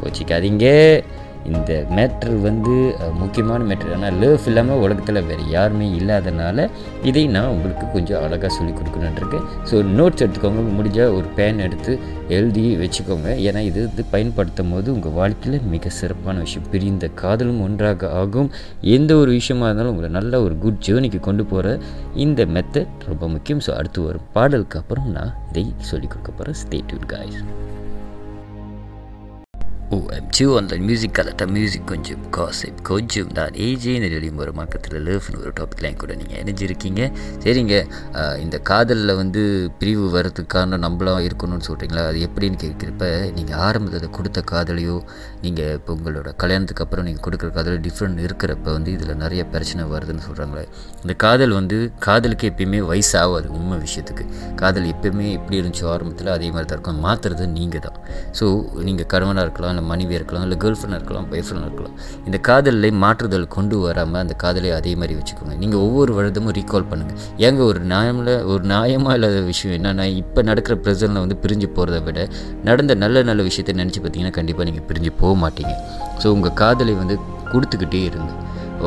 கோச்சிக்காதீங்க. 0.00 0.66
இந்த 1.50 1.72
மேட்ரு 1.96 2.34
வந்து 2.46 2.74
முக்கியமான 3.20 3.60
மேட்ரு 3.68 3.94
ஆனால் 3.96 4.16
லேஃப் 4.22 4.46
இல்லாமல் 4.50 4.80
உலகத்தில் 4.84 5.20
வேறு 5.28 5.44
யாருமே 5.56 5.86
இல்லாதனால 5.98 6.66
இதை 7.10 7.24
நான் 7.36 7.50
உங்களுக்கு 7.54 7.86
கொஞ்சம் 7.96 8.22
அழகாக 8.26 8.50
சொல்லி 8.56 8.72
கொடுக்கணுன்றிருக்கேன் 8.78 9.46
ஸோ 9.70 9.76
நோட்ஸ் 9.98 10.22
எடுத்துக்கோங்க. 10.24 10.62
முடிஞ்சால் 10.78 11.14
ஒரு 11.18 11.26
பேன் 11.38 11.62
எடுத்து 11.66 11.92
எழுதி 12.36 12.64
வச்சுக்கோங்க. 12.82 13.28
ஏன்னா 13.48 13.60
இது 13.70 13.80
இது 13.92 14.04
பயன்படுத்தும் 14.14 14.72
போது 14.72 14.88
உங்கள் 14.94 15.16
வாழ்க்கையில் 15.18 15.66
மிக 15.74 15.90
சிறப்பான 16.00 16.36
விஷயம். 16.46 16.68
பிரிந்த 16.72 17.08
காதலும் 17.22 17.60
ஒன்றாக 17.66 18.10
ஆகும். 18.20 18.50
எந்த 18.96 19.12
ஒரு 19.22 19.30
விஷயமா 19.38 19.66
இருந்தாலும் 19.68 19.92
உங்களை 19.94 20.10
நல்ல 20.18 20.42
ஒரு 20.46 20.56
குட் 20.64 20.82
ஜேர்னிக்கு 20.88 21.20
கொண்டு 21.28 21.46
போகிற 21.52 21.76
இந்த 22.26 22.46
மெத்தட் 22.56 23.06
ரொம்ப 23.10 23.28
முக்கியம். 23.34 23.62
ஸோ 23.68 23.72
அடுத்து 23.80 24.06
வரும் 24.08 24.28
பாடலுக்கு 24.38 24.80
அப்புறம் 24.82 25.10
நான் 25.18 25.34
இதை 25.52 25.66
சொல்லிக் 25.90 26.12
கொடுக்க 26.14 26.32
போகிறேன் 26.32 26.60
stay tuned 26.64 27.08
guys 27.14 27.40
OMG 29.94 30.44
online 30.56 30.84
music 30.88 31.14
கலட்ட 31.16 31.44
மியூசிக் 31.54 31.88
கொஞ்சம் 31.90 32.20
காசிப் 32.34 32.78
கொஞ்சம் 32.88 33.32
தான் 33.38 33.56
ஏஜே 33.64 33.94
இந்த 33.98 34.38
ஒரு 34.44 34.52
மக்கத்தில் 34.58 34.94
லேஃப்னு 35.08 35.40
ஒரு 35.42 35.50
டாப்பிக்லாம் 35.58 35.98
கூட 36.02 36.12
நீங்கள் 36.20 36.38
இணைஞ்சிருக்கீங்க. 36.42 37.00
சரிங்க 37.44 37.74
இந்த 38.44 38.56
காதலில் 38.70 39.12
வந்து 39.20 39.42
பிரிவு 39.80 40.04
வர்றதுக்கான 40.14 40.78
நம்மளாம் 40.84 41.24
இருக்கணும்னு 41.26 41.66
சொல்கிறீங்களா 41.68 42.04
அது 42.12 42.20
எப்படின்னு 42.28 42.60
கேட்குறப்ப 42.64 43.10
நீங்கள் 43.38 43.58
ஆரம்பத்தில் 43.66 44.14
கொடுத்த 44.18 44.44
காதலையோ 44.52 44.96
நீங்கள் 45.44 45.74
இப்போ 45.78 45.96
உங்களோட 45.98 46.32
கல்யாணத்துக்கு 46.44 46.84
அப்புறம் 46.86 47.06
நீங்கள் 47.08 47.24
கொடுக்குற 47.26 47.50
காதலோ 47.58 47.80
டிஃப்ரெண்ட் 47.88 48.24
இருக்கிறப்ப 48.26 48.66
வந்து 48.76 48.92
இதில் 48.96 49.20
நிறைய 49.24 49.44
பிரச்சனை 49.52 49.86
வருதுன்னு 49.92 50.24
சொல்கிறாங்களே 50.28 50.64
இந்த 51.02 51.16
காதல் 51.26 51.54
வந்து 51.60 51.78
காதலுக்கு 52.08 52.50
எப்பயுமே 52.52 52.82
வயசாகாது 52.92 53.50
உண்மை 53.58 53.78
விஷயத்துக்கு. 53.84 54.26
காதல் 54.62 54.88
எப்பயுமே 54.94 55.28
எப்படி 55.38 55.60
இருந்துச்சோ 55.62 55.86
ஆரம்பத்தில் 55.96 56.34
அதே 56.36 56.50
மாதிரி 56.56 56.70
தான் 56.72 56.78
இருக்கும். 56.78 57.04
மாற்றுறது 57.06 57.44
நீங்கள் 57.58 57.86
தான் 57.88 58.00
ஸோ 58.40 58.44
நீங்கள் 58.88 59.10
கணவனாக 59.14 59.46
இருக்கலாம் 59.48 59.80
இல்லை 59.82 59.90
மனைவியாக 59.90 60.18
இருக்கலாம் 60.20 60.44
இல்லை 60.46 60.56
கேர்ள் 60.62 60.76
ஃப்ரெண்ட் 60.78 60.96
இருக்கலாம் 60.98 61.26
பாய் 61.30 61.42
ஃப்ரெண்ட் 61.46 61.66
இருக்கலாம். 61.68 61.94
இந்த 62.28 62.38
காதலில் 62.48 62.98
மாற்றுதல் 63.02 63.46
கொண்டு 63.54 63.76
வராமல் 63.84 64.20
அந்த 64.22 64.34
காதலை 64.42 64.70
அதே 64.78 64.92
மாதிரி 65.00 65.14
வச்சுக்கோங்க. 65.18 65.54
நீங்கள் 65.62 65.82
ஒவ்வொரு 65.86 66.12
வருடமும் 66.18 66.54
ரீகால் 66.58 66.86
பண்ணுங்கள் 66.90 67.18
ஏங்க 67.46 67.62
ஒரு 67.70 67.80
நியாயமில் 67.92 68.32
ஒரு 68.52 68.62
நியாயமாக 68.72 69.16
இல்லாத 69.18 69.40
விஷயம் 69.50 69.74
என்னென்னா 69.78 70.06
இப்போ 70.22 70.42
நடக்கிற 70.50 70.76
ப்ரெசனில் 70.84 71.22
வந்து 71.24 71.38
பிரிஞ்சு 71.44 71.68
போகிறத 71.76 72.00
விட 72.06 72.28
நடந்த 72.68 72.94
நல்ல 73.04 73.22
நல்ல 73.30 73.42
விஷயத்தை 73.48 73.74
நினச்சி 73.82 74.00
பார்த்தீங்கன்னா 74.04 74.36
கண்டிப்பாக 74.38 74.66
நீங்கள் 74.70 74.86
பிரிஞ்சு 74.90 75.12
போக 75.22 75.34
மாட்டீங்க. 75.44 75.74
ஸோ 76.22 76.28
உங்கள் 76.36 76.56
காதலை 76.62 76.94
வந்து 77.02 77.16
கொடுத்துக்கிட்டே 77.52 78.02
இருங்க. 78.10 78.32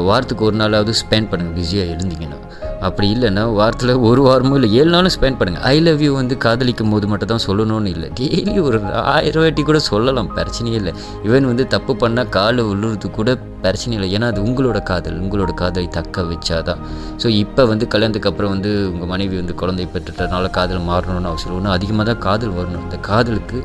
வாரத்துக்கு 0.10 0.48
ஒரு 0.50 0.58
நாளாவது 0.62 0.94
ஸ்பெண்ட் 1.04 1.30
பண்ணுங்கள் 1.32 1.58
பிஸியாக 1.60 1.94
இருந்தீங்கன்னா. 1.96 2.40
அப்படி 2.88 3.08
இல்லைன்னா 3.16 3.44
வாரத்தில் 3.60 3.94
ஒரு 4.10 4.22
வாரமும் 4.28 4.58
இல்லை 4.58 4.70
ஏழு 4.80 4.90
நாளும் 4.96 5.14
ஸ்பெண்ட் 5.16 5.38
பண்ணுங்கள் 5.40 5.66
ஐ 5.74 5.76
லவ் 5.88 6.02
யூ 6.06 6.12
வந்து 6.20 6.36
காதலிக்கும் 6.46 6.94
போது 6.94 7.06
மட்டும் 7.12 7.32
தான் 7.34 7.46
சொல்லணும்னு 7.48 7.92
இல்லை. 7.96 8.08
டெய்லி 8.20 8.56
ஒரு 8.68 8.80
ஆயிரம் 9.16 9.44
வாட்டி 9.44 9.64
கூட 9.70 9.80
சொல்லலாம் 9.90 10.32
பிரச்சனையே 10.38 10.78
இல்லை. 10.82 10.94
ஈவன் 11.28 11.50
வந்து 11.52 11.66
தப்பு 11.76 11.96
பண்ணால் 12.04 12.32
காலை 12.38 12.64
விழுறது 12.70 13.10
கூட 13.20 13.30
பிரச்சனை 13.64 13.94
இல்லை. 13.98 14.10
ஏன்னா 14.16 14.28
அது 14.32 14.40
உங்களோட 14.48 14.80
காதல் 14.90 15.18
உங்களோட 15.24 15.52
காதலை 15.62 15.88
தக்க 15.98 16.24
வச்சாதான். 16.32 16.82
ஸோ 17.22 17.28
இப்போ 17.44 17.62
வந்து 17.72 17.86
கல்யாணத்துக்கு 17.94 18.30
அப்புறம் 18.32 18.52
வந்து 18.56 18.72
உங்கள் 18.92 19.10
மனைவி 19.14 19.36
வந்து 19.42 19.56
குழந்தை 19.62 19.86
பெற்றுட்டனால 19.94 20.50
காதல் 20.58 20.84
மாறணும்னு 20.90 21.30
அவசியம் 21.32 21.56
ஒன்று 21.58 21.72
அதிகமாக 21.78 22.06
தான் 22.10 22.22
காதல் 22.28 22.54
வரணும். 22.60 22.84
அந்த 22.88 23.00
காதலுக்கு 23.10 23.58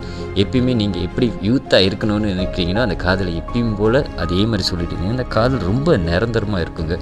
எப்பயுமே 0.42 0.74
நீங்கள் 0.82 1.04
எப்படி 1.08 1.26
யூத்தாக 1.48 1.88
இருக்கணும்னு 1.88 2.32
நினைக்கிறீங்கன்னா 2.34 2.84
அந்த 2.86 2.96
காதலை 3.04 3.32
எப்பயும் 3.42 3.74
போல் 3.80 4.00
அதே 4.24 4.40
மாதிரி 4.50 4.66
சொல்லிட்டீங்க. 4.70 5.06
அந்த 5.16 5.26
காதல் 5.36 5.66
ரொம்ப 5.70 5.96
நிரந்தரமாக 6.08 6.62
இருக்குங்க. 6.64 6.96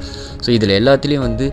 ஸோ 0.45 0.49
இதில் 0.57 0.75
எல்லாத்துலேயும் 0.81 1.27
வந்து 1.29 1.47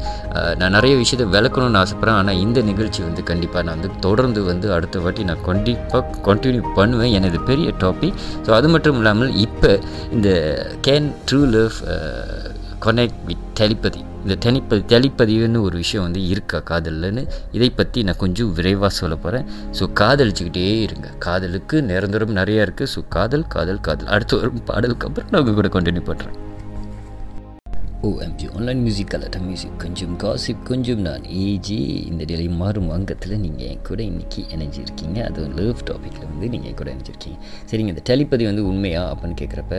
நான் 0.62 0.76
நிறைய 0.78 0.94
விஷயத்தை 1.04 1.28
விளக்கணும்னு 1.36 1.82
ஆசைப்பட்றேன். 1.84 2.20
ஆனால் 2.22 2.40
இந்த 2.46 2.60
நிகழ்ச்சி 2.72 3.02
வந்து 3.08 3.22
கண்டிப்பாக 3.32 3.64
நான் 3.68 3.76
வந்து 3.78 3.92
தொடர்ந்து 4.08 4.42
வந்து 4.52 4.68
அடுத்த 4.78 5.00
வாட்டி 5.06 5.24
நான் 5.30 5.46
கண்டிப்பாக 5.50 6.04
கண்டினியூ 6.30 6.64
பண்ணுவேன். 6.80 7.14
எனது 7.20 7.38
பெரிய 7.52 7.68
டாபிக் 7.84 8.18
ஸோ 8.48 8.52
அது 8.60 8.68
மட்டும் 8.76 8.98
இல்லாமல் 9.02 9.32
இப்போ 9.46 9.72
இந்த 10.16 10.30
can 10.88 11.08
true 11.30 11.40
love 11.54 11.78
connect 12.86 13.22
with 13.28 13.46
telepathy 13.60 14.02
இந்த 14.24 14.36
டெலிப்பதி 14.46 14.82
டெலிப்பதிவுன்னு 14.94 15.60
ஒரு 15.68 15.76
விஷயம் 15.82 16.06
வந்து 16.06 16.22
இருக்கா 16.34 16.60
காதல்லன்னு? 16.70 17.24
இதை 17.58 17.70
பற்றி 17.80 18.00
நான் 18.08 18.22
கொஞ்சம் 18.24 18.54
விரைவாக 18.58 18.92
சொல்ல 19.00 19.16
போகிறேன் 19.16 19.46
ஸோ 19.80 19.84
காதலிச்சுக்கிட்டே 20.02 20.66
இருங்க. 20.86 21.08
காதலுக்கு 21.26 21.84
நிரந்தரம் 21.92 22.36
நிறையா 22.40 22.64
இருக்குது 22.68 22.92
ஸோ 22.96 23.02
காதல் 23.18 23.48
காதல் 23.56 23.86
காதல். 23.88 24.12
அடுத்து 24.16 24.40
வரும் 24.40 24.66
பாடலுக்கு 24.72 25.08
அப்புறம் 25.10 25.32
நான் 25.32 25.42
உங்கள் 25.44 25.60
கூட 25.62 25.72
கண்டினியூ 25.78 26.06
பண்ணுறேன் 26.10 26.38
ஓஎம்ஜி 28.08 28.48
ஆன்லைன் 28.56 28.82
மியூசிக் 28.86 29.12
கலட்ட 29.14 29.38
மியூசிக் 29.46 29.78
கொஞ்சம் 29.84 30.16
காசிப் 30.24 30.64
கொஞ்சம் 30.70 31.02
நான் 31.08 31.24
ஏஜி 31.44 31.78
இந்த 32.10 32.24
டெய்லி 32.30 32.48
மாறும் 32.62 32.90
அங்கத்தில் 32.96 33.34
நீங்கள் 33.44 33.68
என் 33.72 33.84
கூட 33.90 34.00
இன்றைக்கி 34.12 34.42
இணைஞ்சிருக்கீங்க 34.56 35.18
அது 35.28 35.48
லவ் 35.60 35.82
டாப்பிக்கில் 35.90 36.28
வந்து 36.32 36.48
நீங்கள் 36.54 36.70
என் 36.72 36.80
கூட 36.82 36.90
இணைஞ்சிருக்கீங்க 36.96 37.38
சரிங்க 37.70 37.94
இந்த 37.94 38.04
டெலிபதி 38.10 38.44
வந்து 38.50 38.64
உண்மையா 38.72 39.04
அப்படின்னு 39.12 39.38
கேட்குறப்ப 39.42 39.74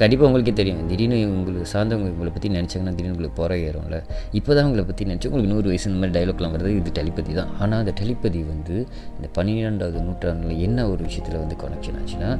கண்டிப்பாக 0.00 0.28
உங்களுக்கே 0.28 0.54
தெரியும். 0.60 0.82
திடீர்னு 0.90 1.18
உங்களுக்கு 1.36 1.68
சார்ந்தவங்க 1.74 2.10
உங்களை 2.14 2.32
பற்றி 2.36 2.48
நினச்சாங்கன்னா 2.56 2.94
திடீர்னு 2.96 3.14
உங்களுக்கு 3.16 3.38
புற 3.40 3.56
ஏறும்ல. 3.68 3.98
இப்போ 4.38 4.50
தான் 4.56 4.66
உங்களை 4.68 4.84
பற்றி 4.90 5.06
நினச்சி 5.10 5.28
உங்களுக்கு 5.30 5.52
நூறு 5.54 5.66
வயசு 5.70 5.86
இந்த 5.90 6.00
மாதிரி 6.00 6.14
டைலாக்லாம் 6.18 6.54
வருது 6.56 6.72
இது 6.80 6.92
டெலிபதி 7.00 7.32
தான். 7.40 7.50
ஆனால் 7.62 7.80
அந்த 7.84 7.94
டெலிபதி 8.00 8.42
வந்து 8.52 8.76
இந்த 9.16 9.28
பன்னிரெண்டாவது 9.38 10.04
நூற்றாண்டில் 10.08 10.60
என்ன 10.66 10.88
ஒரு 10.92 11.00
விஷயத்தில் 11.08 11.40
வந்து 11.44 11.58
கனெக்ஷன் 11.64 11.98
ஆச்சுன்னா 12.02 12.30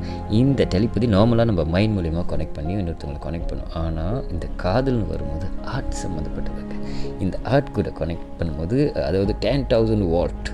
இந்த 0.43 0.69
டெலிபதி 0.77 1.09
நார்மலாக 1.17 1.49
நம்ம 1.53 1.65
மைண்ட் 1.77 1.97
மூலிமா 1.99 2.25
கனெக்ட் 2.35 2.57
பண்ணி 2.61 2.75
இன்னொருத்தவங்களை 2.81 3.23
கனெக்ட் 3.29 3.51
பண்ணும். 3.53 3.73
ஆனால் 3.85 4.19
இந்த 4.35 4.47
காதல்னு 4.65 5.09
வரும்போது 5.15 5.47
ஆர்ட் 5.75 5.97
சம்மந்தப்பட்டதுங்க 6.03 6.77
இந்த 7.19 7.37
ஆர்ட் 7.45 7.73
கூட 7.73 7.91
கனெக்ட் 7.99 8.31
பண்ணும்போது 8.39 8.79
அதாவது 9.03 9.35
டென் 9.41 9.67
தௌசண்ட் 9.69 10.07
வாட் 10.09 10.49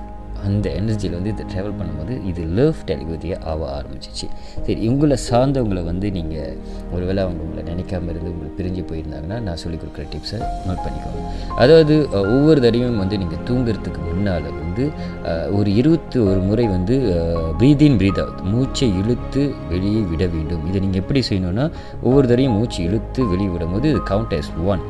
அந்த 0.46 0.66
எனர்ஜியில் 0.80 1.16
வந்து 1.18 1.32
இதை 1.34 1.44
ட்ராவல் 1.52 1.76
பண்ணும்போது 1.80 2.14
இது 2.30 2.42
லவ் 2.58 2.78
டெலிபதியாக 2.90 3.48
ஆக 3.52 3.66
ஆரம்பிச்சிச்சு. 3.78 4.26
சரி 4.66 4.80
உங்களை 4.92 5.16
சார்ந்தவங்களை 5.28 5.82
வந்து 5.90 6.06
நீங்கள் 6.18 6.56
ஒருவேளை 6.94 7.20
அவங்க 7.26 7.40
உங்களை 7.46 7.64
நினைக்காம 7.72 8.10
இருந்து 8.12 8.32
உங்களுக்கு 8.32 8.58
பிரிஞ்சு 8.60 8.84
போயிருந்தாங்கன்னா 8.90 9.38
நான் 9.48 9.60
சொல்லிக் 9.64 9.82
கொடுக்குற 9.82 10.06
டிப்ஸை 10.14 10.40
நோட் 10.68 10.82
பண்ணிக்கோங்க. 10.86 11.22
அதாவது 11.64 11.96
ஒவ்வொரு 12.34 12.58
தடவையும் 12.66 13.02
வந்து 13.04 13.18
நீங்கள் 13.24 13.44
தூங்குறதுக்கு 13.50 14.02
முன்னால் 14.08 14.48
வந்து 14.62 14.86
ஒரு 15.58 15.70
இருபத்தி 15.80 16.18
ஒரு 16.30 16.40
முறை 16.48 16.66
வந்து 16.76 16.96
ப்ரீத் 17.60 17.84
இன் 17.86 17.98
ப்ரீத் 18.00 18.20
அவுட் 18.24 18.42
மூச்சை 18.52 18.88
இழுத்து 19.00 19.42
வெளியே 19.72 20.02
விட 20.12 20.24
வேண்டும். 20.34 20.64
இதை 20.70 20.80
நீங்கள் 20.86 21.02
எப்படி 21.02 21.22
செய்யணும்னா 21.30 21.66
ஒவ்வொரு 22.06 22.26
தடவையும் 22.30 22.56
மூச்சு 22.58 22.80
இழுத்து 22.88 23.22
வெளியே 23.32 23.50
விடும்போது 23.54 23.86
இது 23.92 24.02
கவுண்ட் 24.12 24.34
as 24.38 24.48
ஒன் 24.72 24.82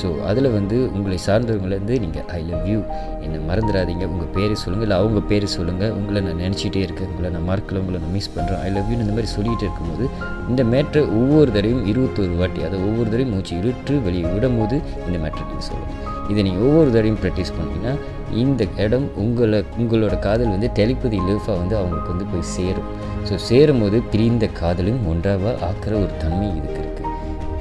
ஸோ 0.00 0.08
அதில் 0.30 0.48
வந்து 0.56 0.76
உங்களை 0.96 1.18
சார்ந்தவங்கலேருந்து 1.26 1.94
நீங்கள் 2.04 2.26
ஐ 2.38 2.40
லவ் 2.48 2.66
யூ 2.72 2.80
என்னை 3.24 3.38
மறந்துடாதீங்க. 3.50 4.04
உங்கள் 4.12 4.32
பேரை 4.36 4.56
சொல்லுங்கள் 4.62 4.86
இல்லை 4.88 4.98
அவங்க 5.02 5.20
பேரை 5.30 5.48
சொல்லுங்கள் 5.56 5.92
உங்களை 5.98 6.20
நான் 6.26 6.42
நினச்சிட்டே 6.44 6.80
இருக்கேன். 6.86 7.08
உங்களை 7.12 7.28
நான் 7.36 7.46
மார்க்கில் 7.50 7.80
உங்களை 7.82 7.98
நான் 8.04 8.14
மிஸ் 8.16 8.32
பண்ணுறேன் 8.36 8.60
ஐ 8.66 8.70
லவ் 8.76 8.90
யூன்னு 8.92 9.06
இந்த 9.06 9.16
மாதிரி 9.18 9.30
சொல்லிகிட்டு 9.36 9.64
இருக்கும்போது 9.66 10.04
இந்த 10.50 10.64
மேட்ரை 10.72 11.02
ஒவ்வொரு 11.20 11.48
தடவையும் 11.56 11.86
இருபத்தொரு 11.92 12.36
வாட்டி 12.42 12.62
அதை 12.68 12.78
ஒவ்வொரு 12.88 13.08
தடவையும் 13.12 13.32
மூச்சு 13.36 13.54
இருட்டு 13.62 13.94
வெளியே 14.08 14.26
விடும்போது 14.34 14.78
இந்த 15.06 15.16
மேட்ரை 15.24 15.44
நீங்கள் 15.50 15.68
சொல்லணும் 15.70 16.02
இதை 16.32 16.40
நீங்கள் 16.48 16.64
ஒவ்வொரு 16.68 16.88
தடவையும் 16.94 17.20
ப்ராக்டிஸ் 17.24 17.56
பண்ணிங்கன்னா 17.58 17.94
இந்த 18.42 18.62
இடம் 18.84 19.06
உங்களை 19.24 19.58
உங்களோட 19.80 20.14
காதல் 20.26 20.54
வந்து 20.54 20.68
டெலிபதி 20.78 21.18
லூஃபாக 21.28 21.56
வந்து 21.62 21.76
அவங்களுக்கு 21.80 22.12
வந்து 22.14 22.26
போய் 22.32 22.50
சேரும். 22.56 22.88
ஸோ 23.28 23.34
சேரும்போது 23.50 23.98
பிரிந்த 24.12 24.46
காதலும் 24.60 25.00
ஒன்றாக 25.12 25.54
ஆக்கிற 25.68 25.92
ஒரு 26.04 26.12
தன்மை 26.24 26.48
இருக்குது 26.58 26.85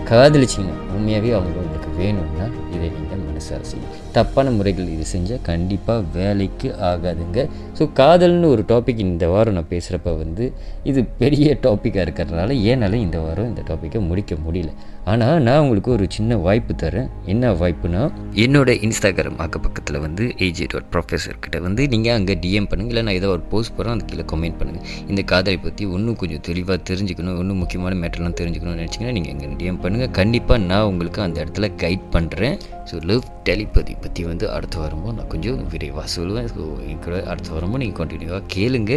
காதலிச்சிங்கன்னா 0.09 0.75
உண்மையாகவே 0.95 1.29
அவங்க 1.37 1.57
உங்களுக்கு 1.63 1.89
வேணும்னா 2.01 2.45
இதை 2.73 2.87
நீங்கள் 2.95 3.21
மனசார 3.27 3.61
செய்யும் 3.69 3.93
தப்பான 4.17 4.51
முறைகள் 4.57 4.91
இது 4.95 5.05
செஞ்சால் 5.13 5.41
கண்டிப்பாக 5.49 6.03
வேலைக்கு 6.17 6.67
ஆகாதுங்க. 6.89 7.39
ஸோ 7.77 7.83
காதல்னு 7.99 8.51
ஒரு 8.55 8.63
டாபிக் 8.71 9.01
இந்த 9.07 9.27
வாரம் 9.33 9.57
நான் 9.57 9.71
பேசுகிறப்ப 9.73 10.13
வந்து 10.23 10.45
இது 10.91 11.03
பெரிய 11.21 11.57
டாப்பிக்காக 11.65 12.05
இருக்கிறதுனால 12.05 12.57
ஏனால 12.71 12.99
இந்த 13.05 13.19
வாரம் 13.25 13.49
இந்த 13.51 13.63
டாப்பிக்கை 13.69 14.01
முடிக்க 14.11 14.35
முடியல. 14.45 14.71
ஆனால் 15.05 15.41
நான் 15.41 15.59
உங்களுக்கு 15.59 15.91
ஒரு 15.91 16.05
சின்ன 16.09 16.35
வாய்ப்பு 16.37 16.73
தரேன். 16.73 17.09
என்ன 17.25 17.51
வாய்ப்புனா 17.53 17.99
என்னோட 18.35 18.69
இன்ஸ்டாகிராம் 18.81 19.37
அக்க 19.37 19.59
பக்கத்தில் 19.59 19.99
வந்து 19.99 20.23
ஏஜி 20.37 20.65
டாட் 20.67 20.87
ப்ரொஃபஸர் 20.91 21.39
கிட்ட 21.39 21.59
வந்து 21.59 21.87
நீங்கள் 21.87 22.13
அங்கே 22.13 22.35
டிஎம் 22.35 22.67
பண்ணுங்கள் 22.69 22.93
இல்லை 22.93 23.03
நான் 23.03 23.13
ஏதோ 23.13 23.27
ஒரு 23.27 23.43
போஸ்ட் 23.43 23.75
போகிறேன் 23.75 23.93
அது 23.95 24.05
கீழே 24.05 24.25
கமெண்ட் 24.31 24.57
பண்ணுங்கள் 24.59 24.85
இந்த 25.07 25.21
காதலை 25.23 25.57
பற்றி 25.57 25.83
இன்னும் 25.91 26.15
கொஞ்சம் 26.15 26.41
தெளிவாக 26.41 26.79
தெரிஞ்சுக்கணும் 26.89 27.39
இன்னும் 27.39 27.57
முக்கியமான 27.57 27.99
மேட்டர்லாம் 28.01 28.37
தெரிஞ்சுக்கணும்னு 28.41 28.81
நினச்சிங்கன்னா 28.81 29.11
நீங்கள் 29.11 29.33
அங்கே 29.35 29.51
டிஎம் 29.55 29.79
பண்ணுங்கள் 29.83 30.11
கண்டிப்பாக 30.11 30.59
நான் 30.63 30.85
உங்களுக்கு 30.85 31.21
அந்த 31.21 31.37
இடத்துல 31.45 31.69
கைட் 31.83 32.07
பண்ணுறேன் 32.11 32.57
ஸோ 32.89 32.95
லவ் 33.09 33.23
டெலிபதி 33.49 33.93
பற்றி 34.01 34.23
வந்து 34.31 34.45
அடுத்த 34.55 34.75
வாரமும் 34.79 35.15
நான் 35.19 35.31
கொஞ்சம் 35.33 35.61
விரைவாக 35.73 36.07
சொல்லுவேன். 36.15 36.49
ஸோ 36.55 36.63
என் 36.89 37.03
கூட 37.05 37.15
அடுத்த 37.31 37.51
வாரமும் 37.55 37.81
நீங்கள் 37.83 37.99
கண்டினியூவாக 38.01 38.43
கேளுங்க. 38.55 38.93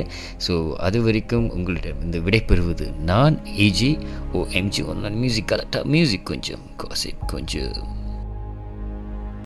ஸோ 0.49 0.57
அது 0.89 1.01
வரைக்கும் 1.07 1.49
உங்களிடம் 1.59 2.03
இந்த 2.09 2.19
விடைபெறுவது 2.19 2.89
நான் 3.13 3.39
ஏஜி 3.67 3.93
ஓ 4.33 4.45
எம்ஜி 4.63 4.85
ஒன்லைன் 4.93 5.19
மியூசிக் 5.25 5.51
கரெக்டாக 5.55 5.85
மியூசிக் 5.95 6.29
கொஞ்சம் 6.33 6.67
காசிப் 6.85 7.25
கொஞ்சம். 7.35 7.81